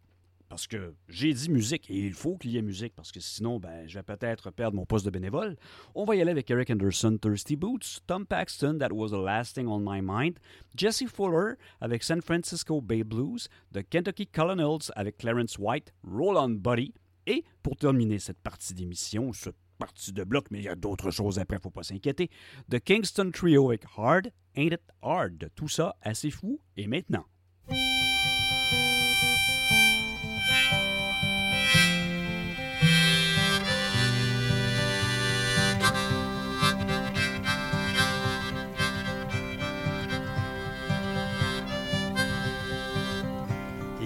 [0.48, 3.58] parce que j'ai dit musique et il faut qu'il y ait musique parce que sinon,
[3.58, 5.56] ben, je vais peut-être perdre mon poste de bénévole.
[5.94, 9.54] On va y aller avec Eric Anderson, Thirsty Boots, Tom Paxton, That Was the Last
[9.54, 10.38] Thing on My Mind,
[10.76, 16.50] Jesse Fuller avec San Francisco Bay Blues, The Kentucky Colonels avec Clarence White, Roll On
[16.50, 16.94] Buddy,
[17.26, 21.10] et pour terminer cette partie d'émission, cette partie de bloc, mais il y a d'autres
[21.10, 22.30] choses après, faut pas s'inquiéter,
[22.70, 25.50] The Kingston Trio avec Hard, Ain't It Hard.
[25.54, 27.26] Tout ça assez fou, et maintenant.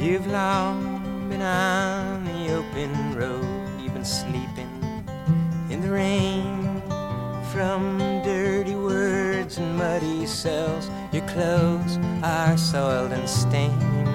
[0.00, 4.70] You've long been on the open road, you've been sleeping
[5.68, 6.80] in the rain.
[7.52, 14.06] From dirty words and muddy cells, your clothes are soiled and stained.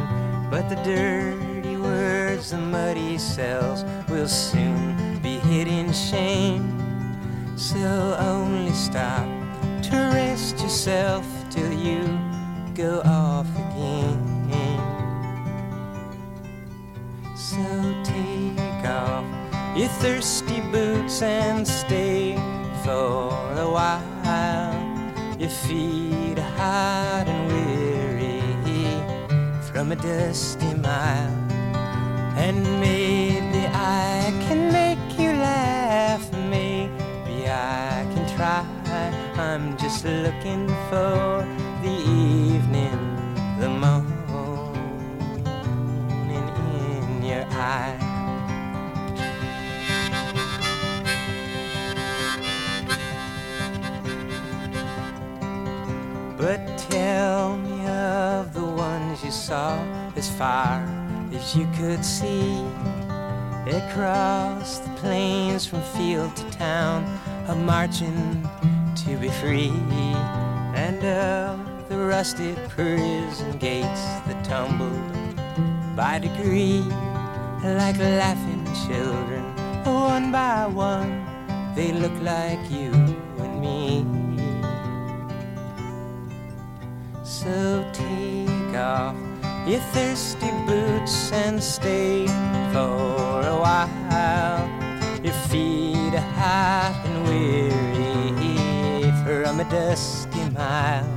[0.50, 6.66] But the dirty words, the muddy cells will soon be hid in shame.
[7.56, 9.28] So only stop
[9.84, 12.08] to rest yourself till you
[12.74, 14.15] go off again.
[19.76, 22.36] Your thirsty boots and stay
[22.84, 24.74] for a while.
[25.38, 28.42] Your feet are hot and weary
[29.70, 31.36] from a dusty mile.
[32.38, 38.66] And maybe I can make you laugh, maybe I can try.
[39.38, 41.46] I'm just looking for
[59.46, 59.78] saw
[60.16, 60.82] as far
[61.32, 62.66] as you could see.
[63.68, 67.06] Across the plains from field to town,
[67.48, 68.42] a marching
[69.04, 69.72] to be free.
[70.86, 75.36] And of the rusted prison gates that tumbled
[75.96, 76.82] by degree,
[77.64, 79.44] like laughing children,
[79.86, 81.14] one by one,
[81.76, 82.92] they look like you
[83.44, 84.06] and me.
[87.24, 89.35] So take off
[89.68, 92.28] your thirsty boots and stay
[92.72, 94.70] for a while.
[95.24, 97.76] Your feet are hot and weary
[99.24, 101.10] from a dusty mile.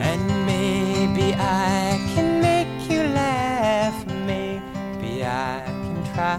[0.00, 6.38] And maybe I can make you laugh, maybe I can try.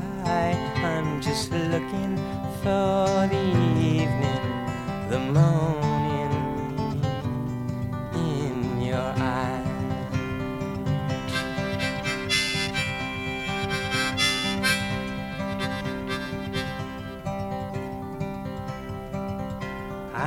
[0.77, 2.15] I'm just looking
[2.63, 3.43] for the
[3.77, 4.45] evening,
[5.09, 5.78] the morning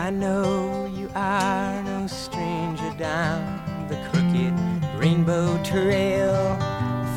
[0.02, 4.52] I know you are no stranger down the crooked
[5.00, 6.56] rainbow trail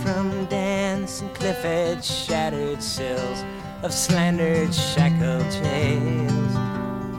[0.03, 3.43] from dancing cliff edge shattered sills
[3.81, 6.53] of slandered shackled jails.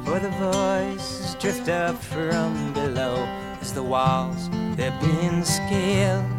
[0.07, 3.17] For the voices drift up from below
[3.61, 6.31] as the walls they're being scaled.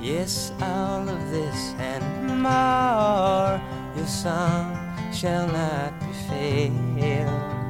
[0.00, 3.60] Yes, all of this and more,
[3.94, 4.74] your song
[5.12, 7.61] shall not be failed.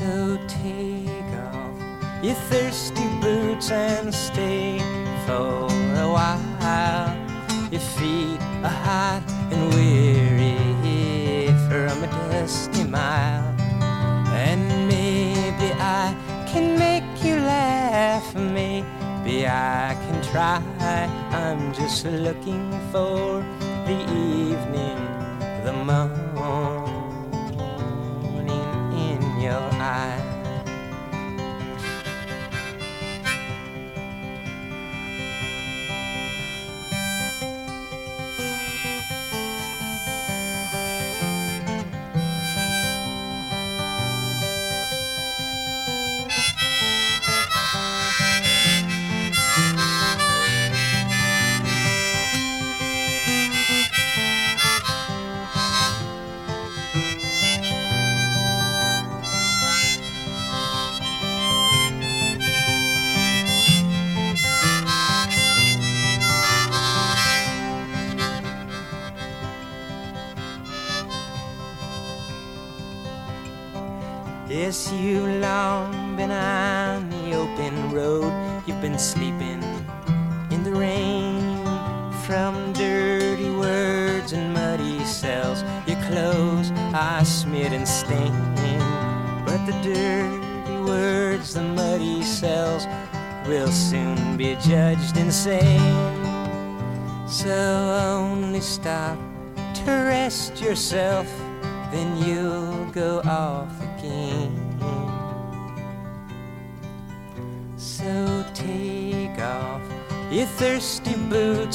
[0.00, 4.78] So take off your thirsty boots and stay
[5.26, 7.12] for a while.
[7.70, 9.22] Your feet are hot
[9.52, 13.44] and weary from a dusty mile.
[14.32, 20.62] And maybe I can make you laugh, maybe I can try.
[21.30, 23.44] I'm just looking for
[23.84, 24.96] the evening,
[25.62, 26.29] the morning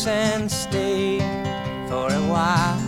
[0.08, 1.20] and stay
[1.90, 2.80] for a while.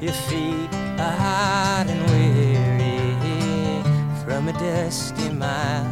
[0.00, 0.68] Your feet
[0.98, 3.82] are hot and weary
[4.24, 5.86] from a dusty mile.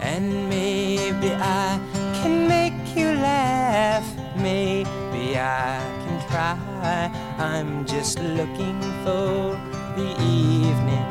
[0.00, 1.78] And maybe I
[2.20, 4.06] can make you laugh.
[4.36, 7.10] Maybe I can try.
[7.38, 9.58] I'm just looking for
[9.96, 11.06] the evening,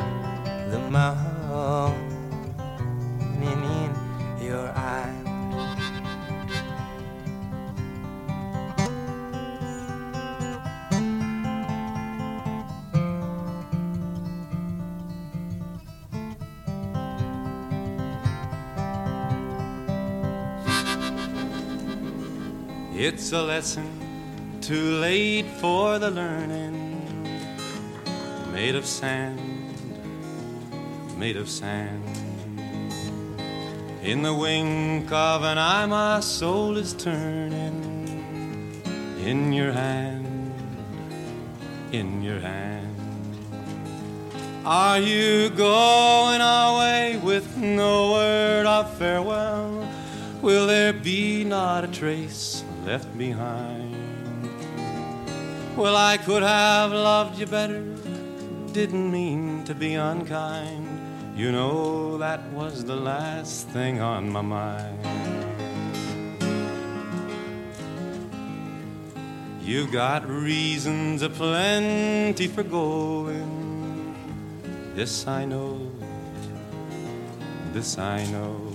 [0.72, 1.27] the morning
[23.28, 27.28] It's a lesson too late for the learning.
[28.54, 29.76] Made of sand,
[31.18, 32.06] made of sand.
[34.02, 38.82] In the wink of an eye, my soul is turning.
[39.20, 40.54] In your hand,
[41.92, 42.96] in your hand.
[44.64, 49.86] Are you going away with no word of farewell?
[50.42, 53.94] Will there be not a trace left behind?
[55.76, 57.84] Well, I could have loved you better,
[58.72, 60.88] didn't mean to be unkind.
[61.36, 65.04] You know that was the last thing on my mind.
[69.62, 74.16] You've got reasons aplenty for going.
[74.96, 75.92] This I know,
[77.74, 78.67] this I know.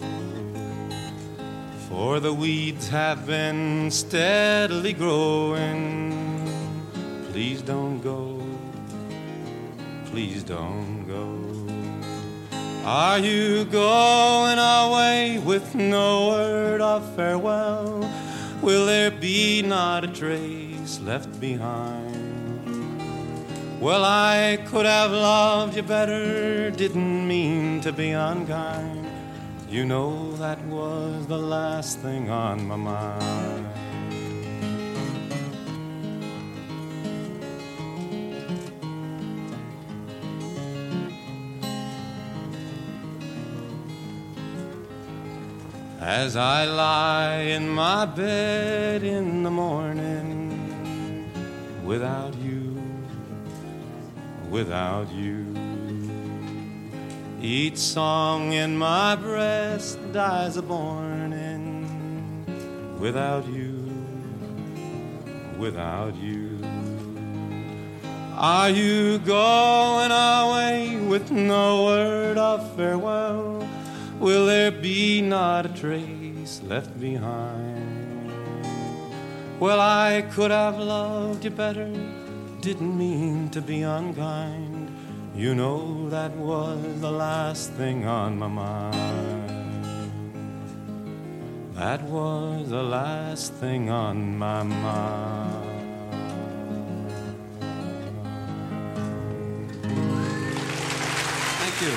[1.92, 6.48] For the weeds have been steadily growing.
[7.30, 8.40] Please don't go,
[10.06, 11.38] please don't go.
[12.86, 18.10] Are you going away with no word of farewell?
[18.62, 22.16] Will there be not a trace left behind?
[23.82, 29.01] Well, I could have loved you better, didn't mean to be unkind.
[29.72, 33.66] You know that was the last thing on my mind.
[45.98, 51.32] As I lie in my bed in the morning
[51.82, 52.78] without you,
[54.50, 55.51] without you.
[57.44, 61.88] Each song in my breast dies a borning
[63.00, 63.92] without you,
[65.58, 66.60] without you.
[68.36, 73.68] Are you going away with no word of farewell?
[74.20, 78.30] Will there be not a trace left behind?
[79.58, 81.92] Well, I could have loved you better,
[82.60, 84.81] didn't mean to be unkind.
[85.34, 89.22] You know that was the last thing on my mind.
[91.74, 95.72] That was the last thing on my mind.
[101.60, 101.96] Thank you.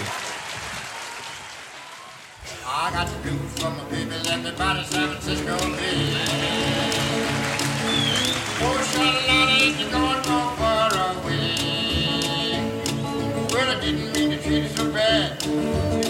[2.65, 6.15] I got the goop from my people, everybody San Francisco Bay.
[8.61, 10.24] Oh, Charlotte, ain't you going
[14.45, 16.04] filho souber.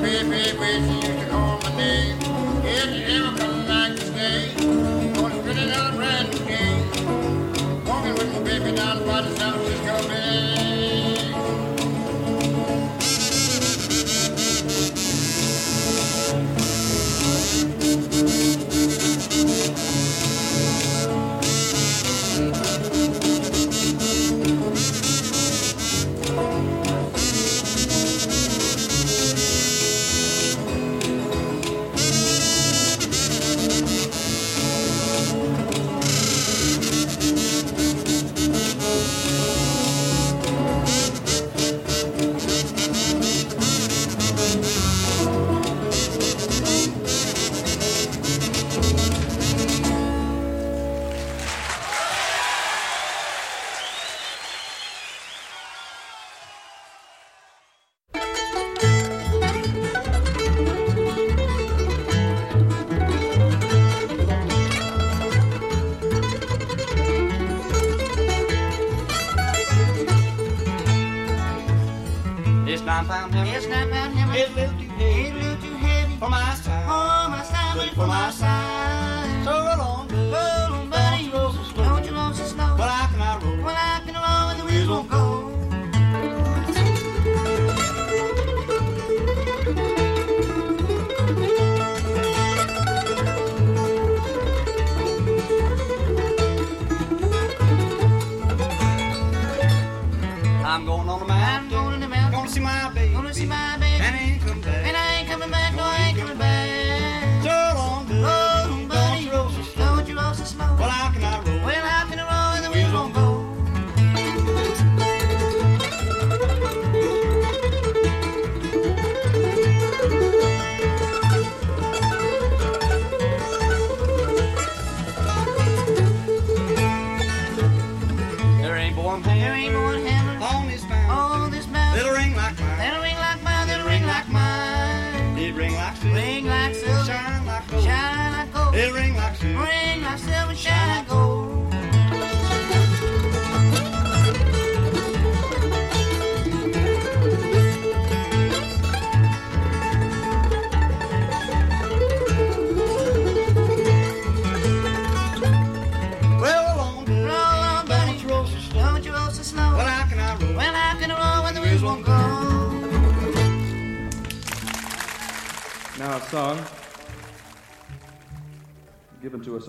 [0.00, 1.19] we, we, we.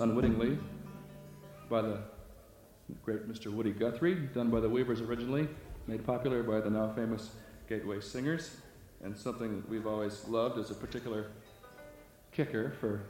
[0.02, 0.58] unwittingly
[1.70, 2.00] by the
[3.04, 3.54] great Mr.
[3.54, 5.48] Woody Guthrie, done by the Weavers originally,
[5.88, 7.30] made popular by the now famous
[7.70, 8.58] Gateway Singers,
[9.04, 11.28] and something that we've always loved as a particular
[12.32, 13.04] kicker for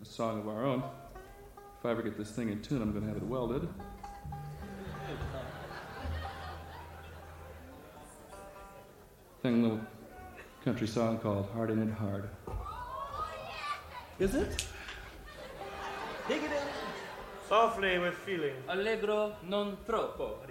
[0.00, 0.84] a song of our own.
[1.78, 3.68] If I ever get this thing in tune, I'm going to have it welded.
[9.42, 9.80] Thing little
[10.64, 12.30] country song called Hard in It Hard.
[14.18, 14.66] Is it?
[17.48, 18.56] Softly with feeling.
[18.66, 20.42] Allegro non troppo.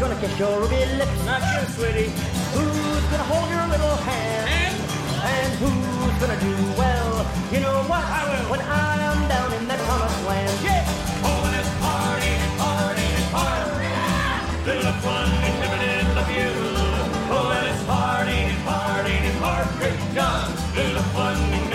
[0.00, 1.24] Gonna kiss your ruby lips?
[1.26, 2.08] Not you, sweetie.
[2.56, 4.74] Who's gonna hold your little hand?
[5.20, 7.26] And who's gonna do well?
[7.52, 8.00] You know what?
[8.00, 8.50] I will.
[8.50, 10.64] When I'm down in that promised land.
[10.64, 10.88] Yeah.
[11.20, 13.28] Oh, and ain't it hard, ain't it?
[14.66, 16.48] Little fun and did love you.
[17.36, 17.68] Oh, and
[18.32, 19.68] ain't it hard, ain't it hard?
[19.78, 21.69] Great God, little fun and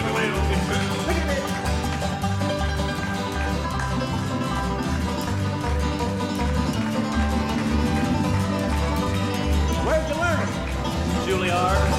[11.35, 11.91] Juilliard.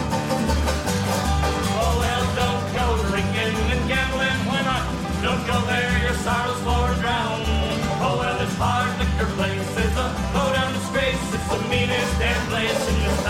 [1.77, 4.41] Oh, well, don't go drinking and gambling.
[4.49, 4.89] Why not?
[5.21, 7.45] Don't go there, your sorrows for drown.
[8.01, 8.89] Oh, well, it's hard.
[8.99, 11.21] Liquor place is a low down disgrace.
[11.35, 13.26] It's the meanest damn place in this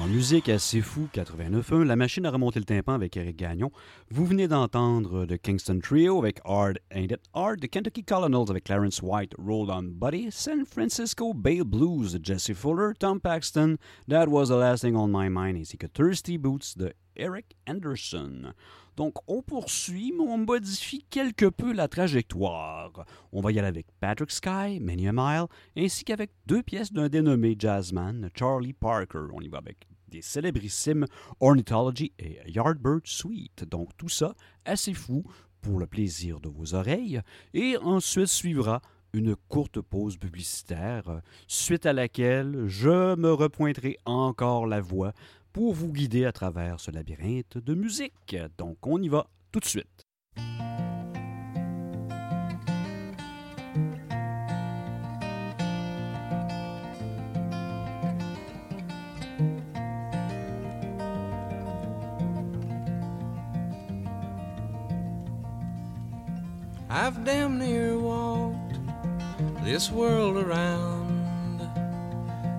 [0.00, 3.70] En musique C'est Fou 89.1, la machine à remonter le tympan avec Eric Gagnon.
[4.10, 9.00] Vous venez d'entendre The Kingston Trio avec Hard Ain't Hard, The Kentucky Colonels avec Clarence
[9.02, 13.76] White, Roll On Buddy, San Francisco Bay Blues de Jesse Fuller, Tom Paxton,
[14.08, 18.52] That Was the Last Thing on My Mind, ainsi que Thirsty Boots de Eric Anderson.
[18.96, 23.04] Donc, on poursuit, mais on modifie quelque peu la trajectoire.
[23.32, 25.46] On va y aller avec Patrick Sky, Many a Mile,
[25.76, 29.26] ainsi qu'avec deux pièces d'un dénommé jazzman, Charlie Parker.
[29.32, 31.06] On y va avec des célébrissimes
[31.40, 33.64] Ornithology et Yardbird Suite.
[33.68, 34.34] Donc, tout ça
[34.64, 35.24] assez fou
[35.60, 37.20] pour le plaisir de vos oreilles.
[37.52, 38.80] Et ensuite suivra
[39.14, 45.12] une courte pause publicitaire, suite à laquelle je me repointerai encore la voix
[45.54, 48.36] pour vous guider à travers ce labyrinthe de musique.
[48.58, 49.86] Donc on y va tout de suite.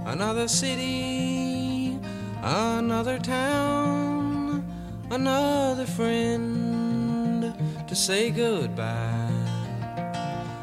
[0.07, 1.55] Another city,
[2.45, 4.63] another town,
[5.09, 7.55] another friend
[7.88, 9.31] to say goodbye.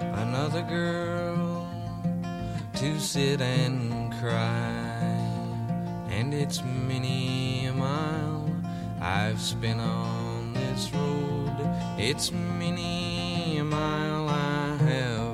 [0.00, 1.68] Another girl
[2.74, 5.18] to sit and cry.
[6.09, 8.48] And it's many a mile
[9.00, 11.56] I've spent on this road.
[11.98, 15.31] It's many a mile I have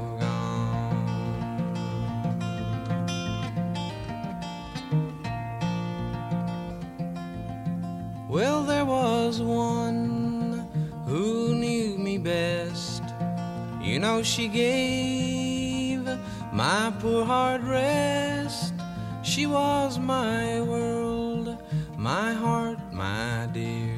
[17.01, 18.75] poor heart rest.
[19.23, 21.57] She was my world,
[21.97, 23.97] my heart, my dear.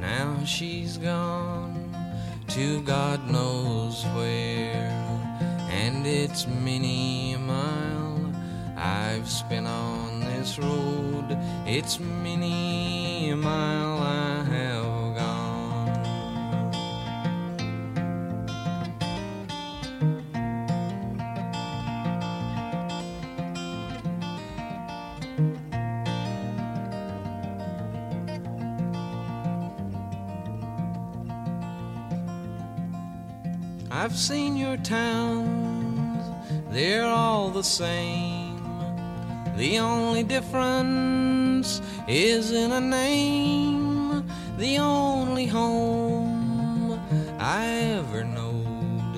[0.00, 1.94] Now she's gone
[2.48, 4.90] to God knows where,
[5.70, 8.32] and it's many a mile
[8.76, 11.26] I've spent on this road.
[11.66, 12.57] It's many
[34.08, 36.24] I've seen your towns,
[36.70, 38.56] they're all the same.
[39.58, 44.26] The only difference is in a name.
[44.56, 46.98] The only home
[47.38, 47.66] I
[47.98, 49.14] ever knowed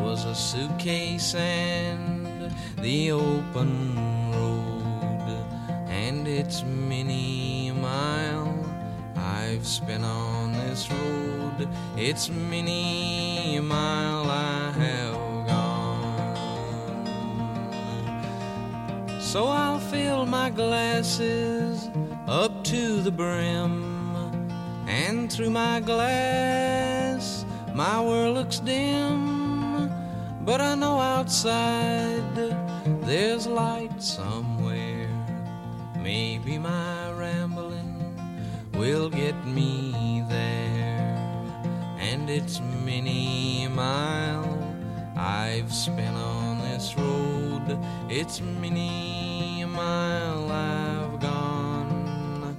[0.00, 3.94] was a suitcase and the open
[4.32, 5.44] road.
[5.88, 8.74] And it's many a mile
[9.16, 11.11] I've spent on this road.
[11.96, 15.14] It's many a mile I have
[15.46, 16.40] gone.
[19.20, 21.88] So I'll fill my glasses
[22.26, 23.90] up to the brim.
[24.86, 27.44] And through my glass,
[27.74, 29.90] my world looks dim.
[30.44, 32.34] But I know outside
[33.02, 35.08] there's light somewhere.
[36.02, 38.16] Maybe my rambling
[38.74, 39.91] will get me
[42.34, 44.74] it's many a mile
[45.14, 47.78] I've spent on this road.
[48.08, 52.56] It's many a mile I've gone.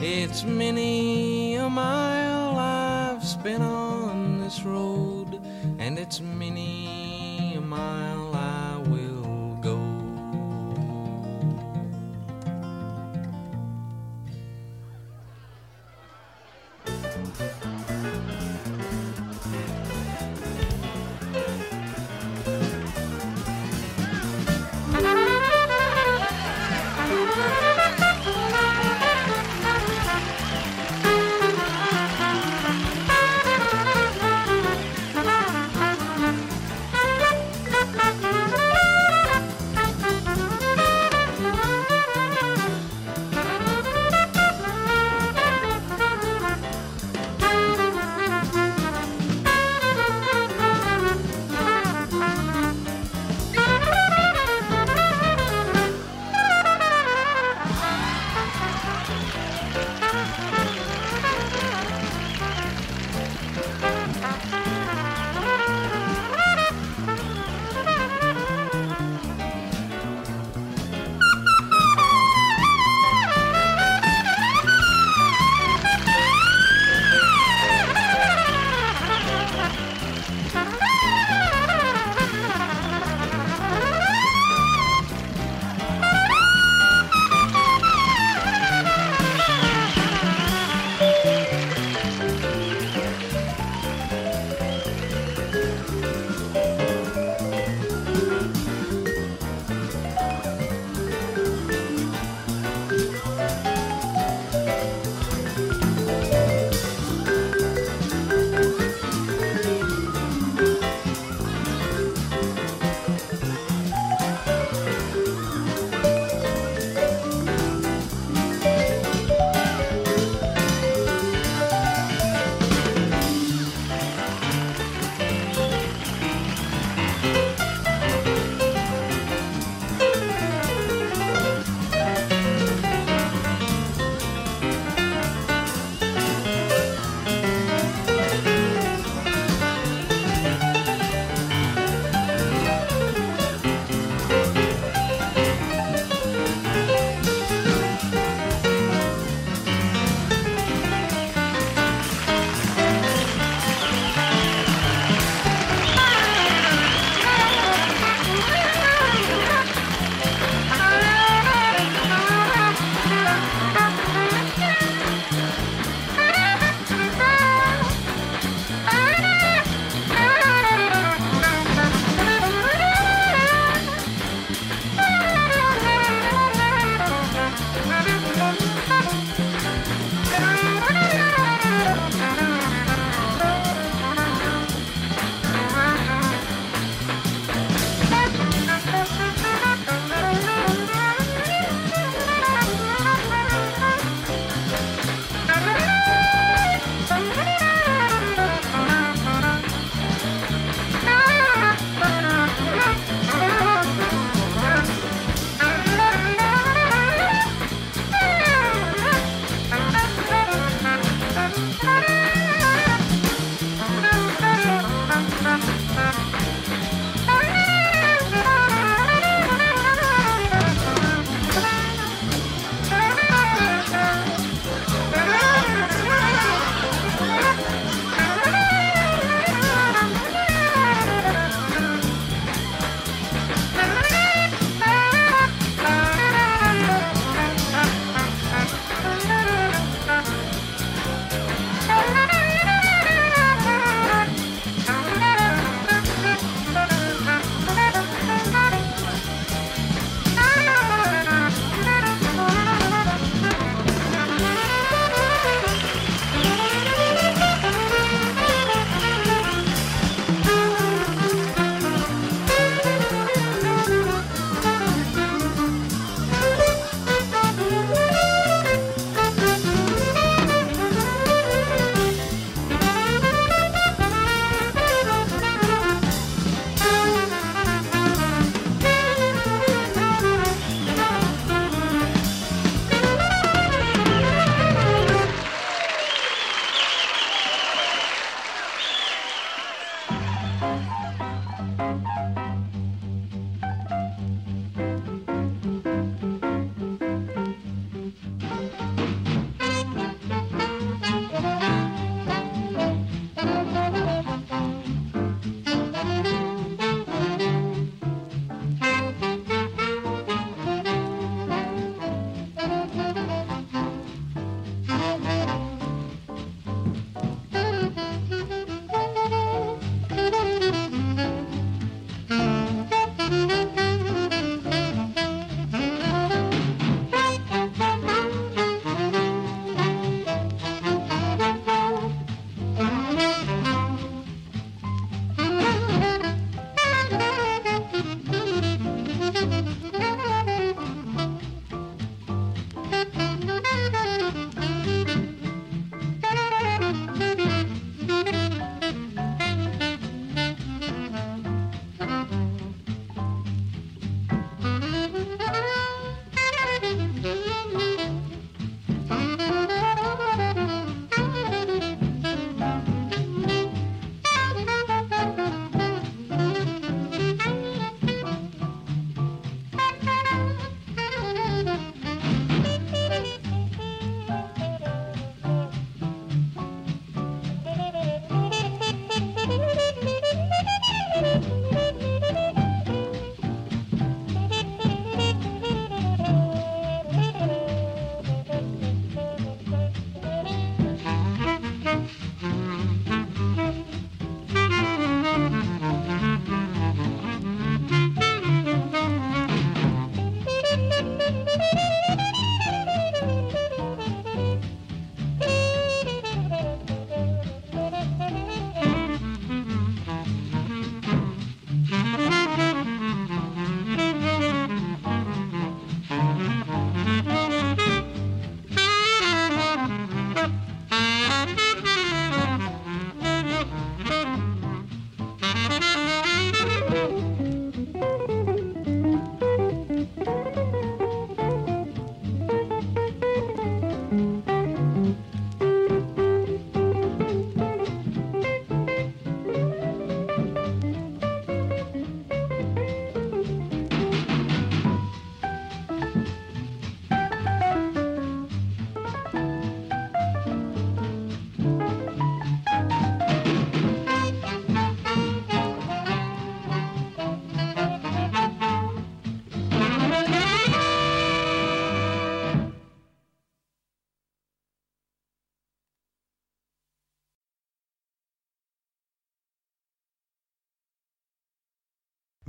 [0.00, 5.40] It's many a mile I've spent on this road.
[5.80, 8.07] And it's many a mile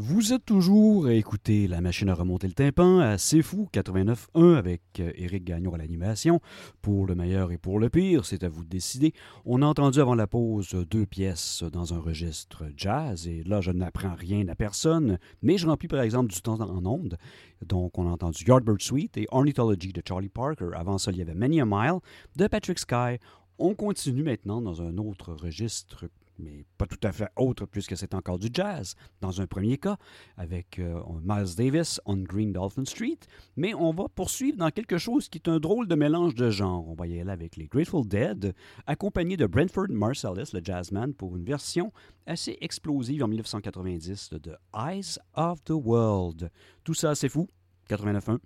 [0.02, 4.56] Vous êtes toujours à écouter la machine à remonter le tympan à C'est Fou 89.1
[4.56, 6.40] avec euh, Éric Gagnon à l'animation.
[6.82, 9.12] Pour le meilleur et pour le pire, c'est à vous de décider.
[9.44, 13.72] On a entendu avant la pause deux pièces dans un registre jazz et là je
[13.72, 17.18] n'apprends rien à personne, mais je remplis par exemple du temps en ondes.
[17.66, 20.70] Donc on a entendu Yardbird Suite et Ornithology de Charlie Parker.
[20.78, 22.00] Avant ça, il y avait Many a Mile
[22.38, 23.18] de Patrick Sky.
[23.58, 26.06] On continue maintenant dans un autre registre
[26.40, 29.98] mais pas tout à fait autre puisque c'est encore du jazz, dans un premier cas,
[30.38, 33.20] avec euh, Miles Davis on Green Dolphin Street,
[33.56, 36.88] mais on va poursuivre dans quelque chose qui est un drôle de mélange de genres.
[36.88, 38.54] On va y aller avec les Grateful Dead,
[38.88, 41.92] accompagné de Brentford Marsalis, le jazzman, pour une version
[42.26, 46.52] assez explosive en 1990 de Eyes of the World.
[46.84, 47.48] Tout ça, c'est fou,
[47.90, 48.38] 89.1.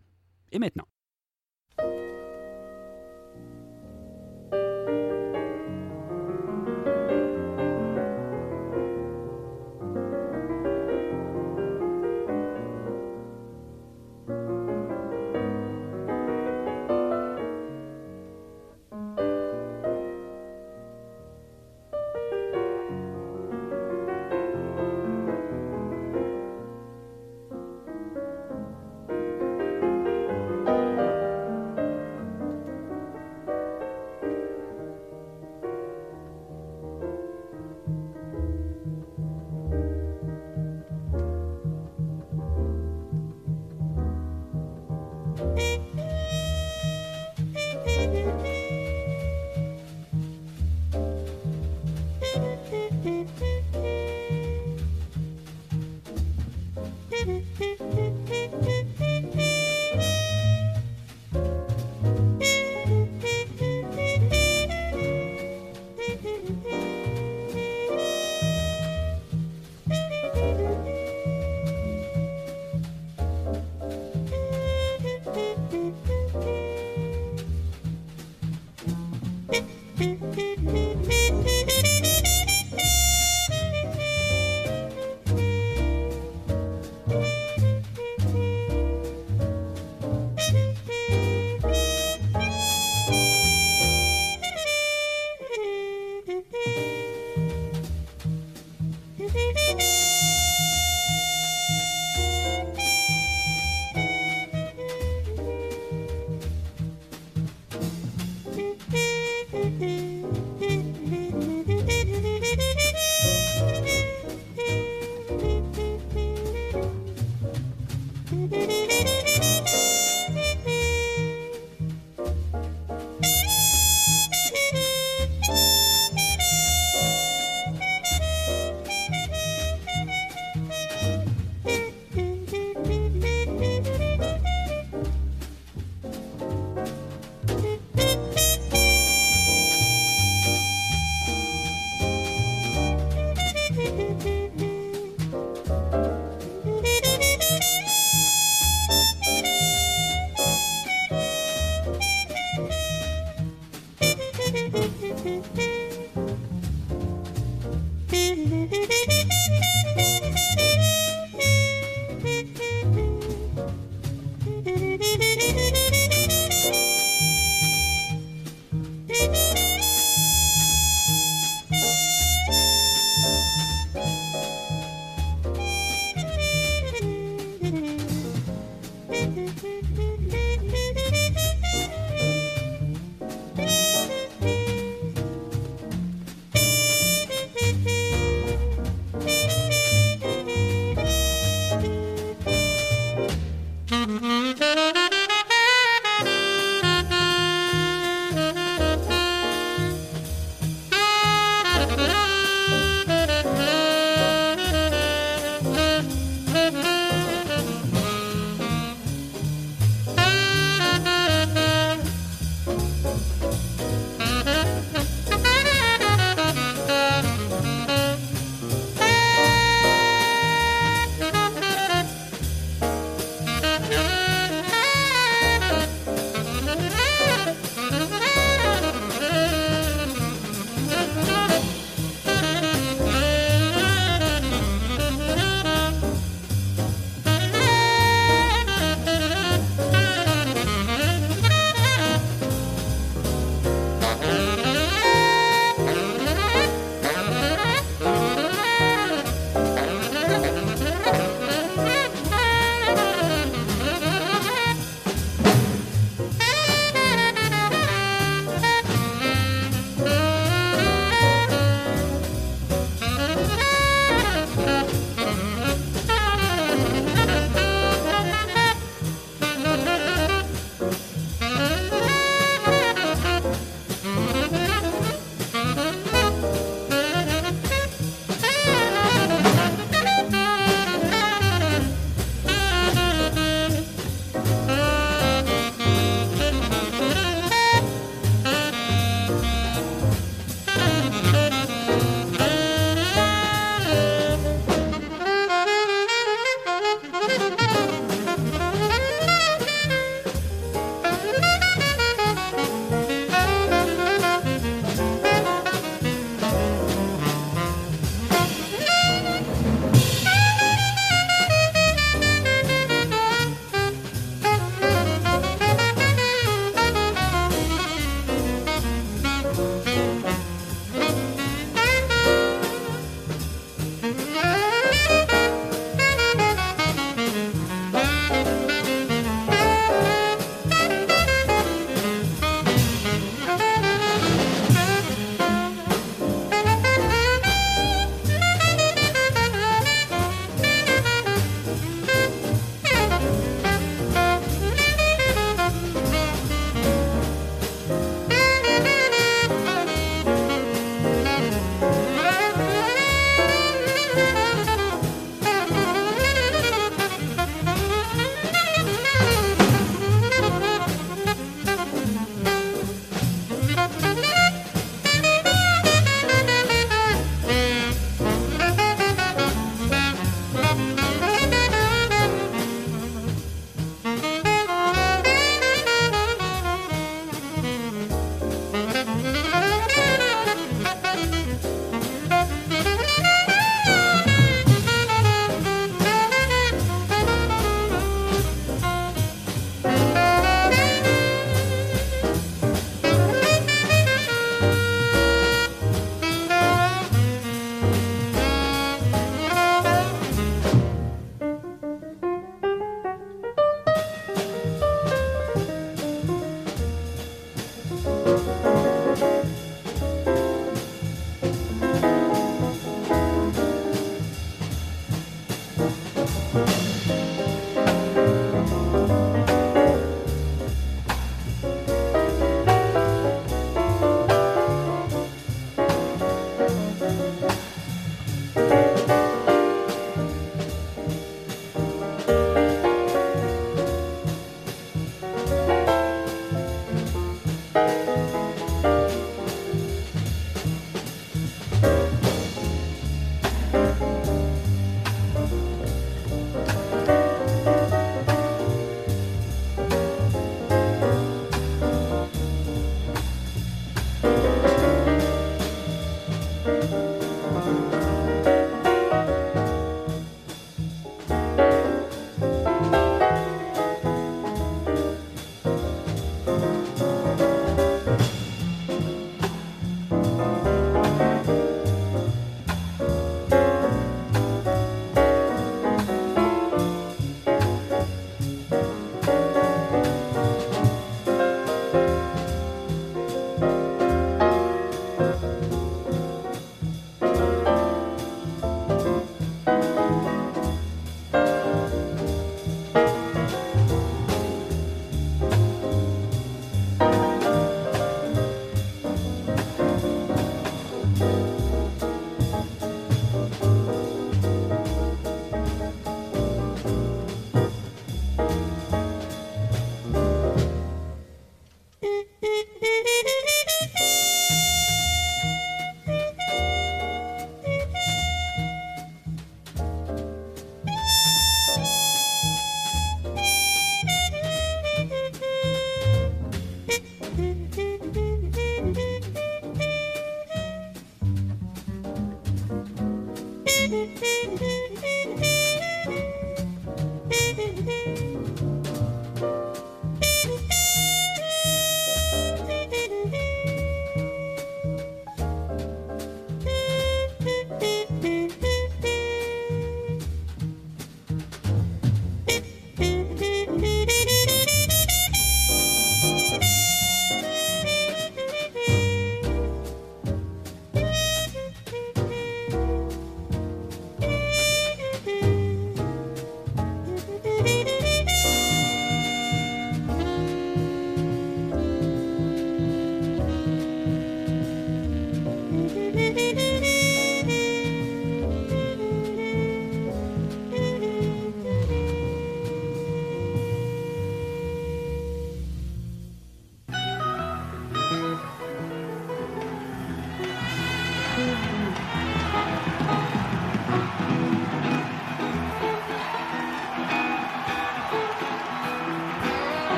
[0.52, 0.86] Et maintenant.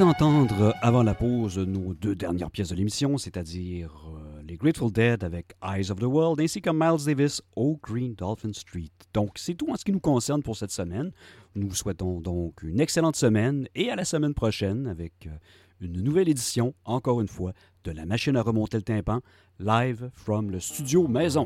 [0.00, 5.22] D'entendre avant la pause nos deux dernières pièces de l'émission, c'est-à-dire euh, les Grateful Dead
[5.22, 8.88] avec Eyes of the World ainsi que Miles Davis au Green Dolphin Street.
[9.12, 11.12] Donc c'est tout en ce qui nous concerne pour cette semaine.
[11.54, 15.36] Nous vous souhaitons donc une excellente semaine et à la semaine prochaine avec euh,
[15.82, 17.52] une nouvelle édition, encore une fois,
[17.84, 19.20] de la machine à remonter le tympan,
[19.58, 21.44] live from le studio maison.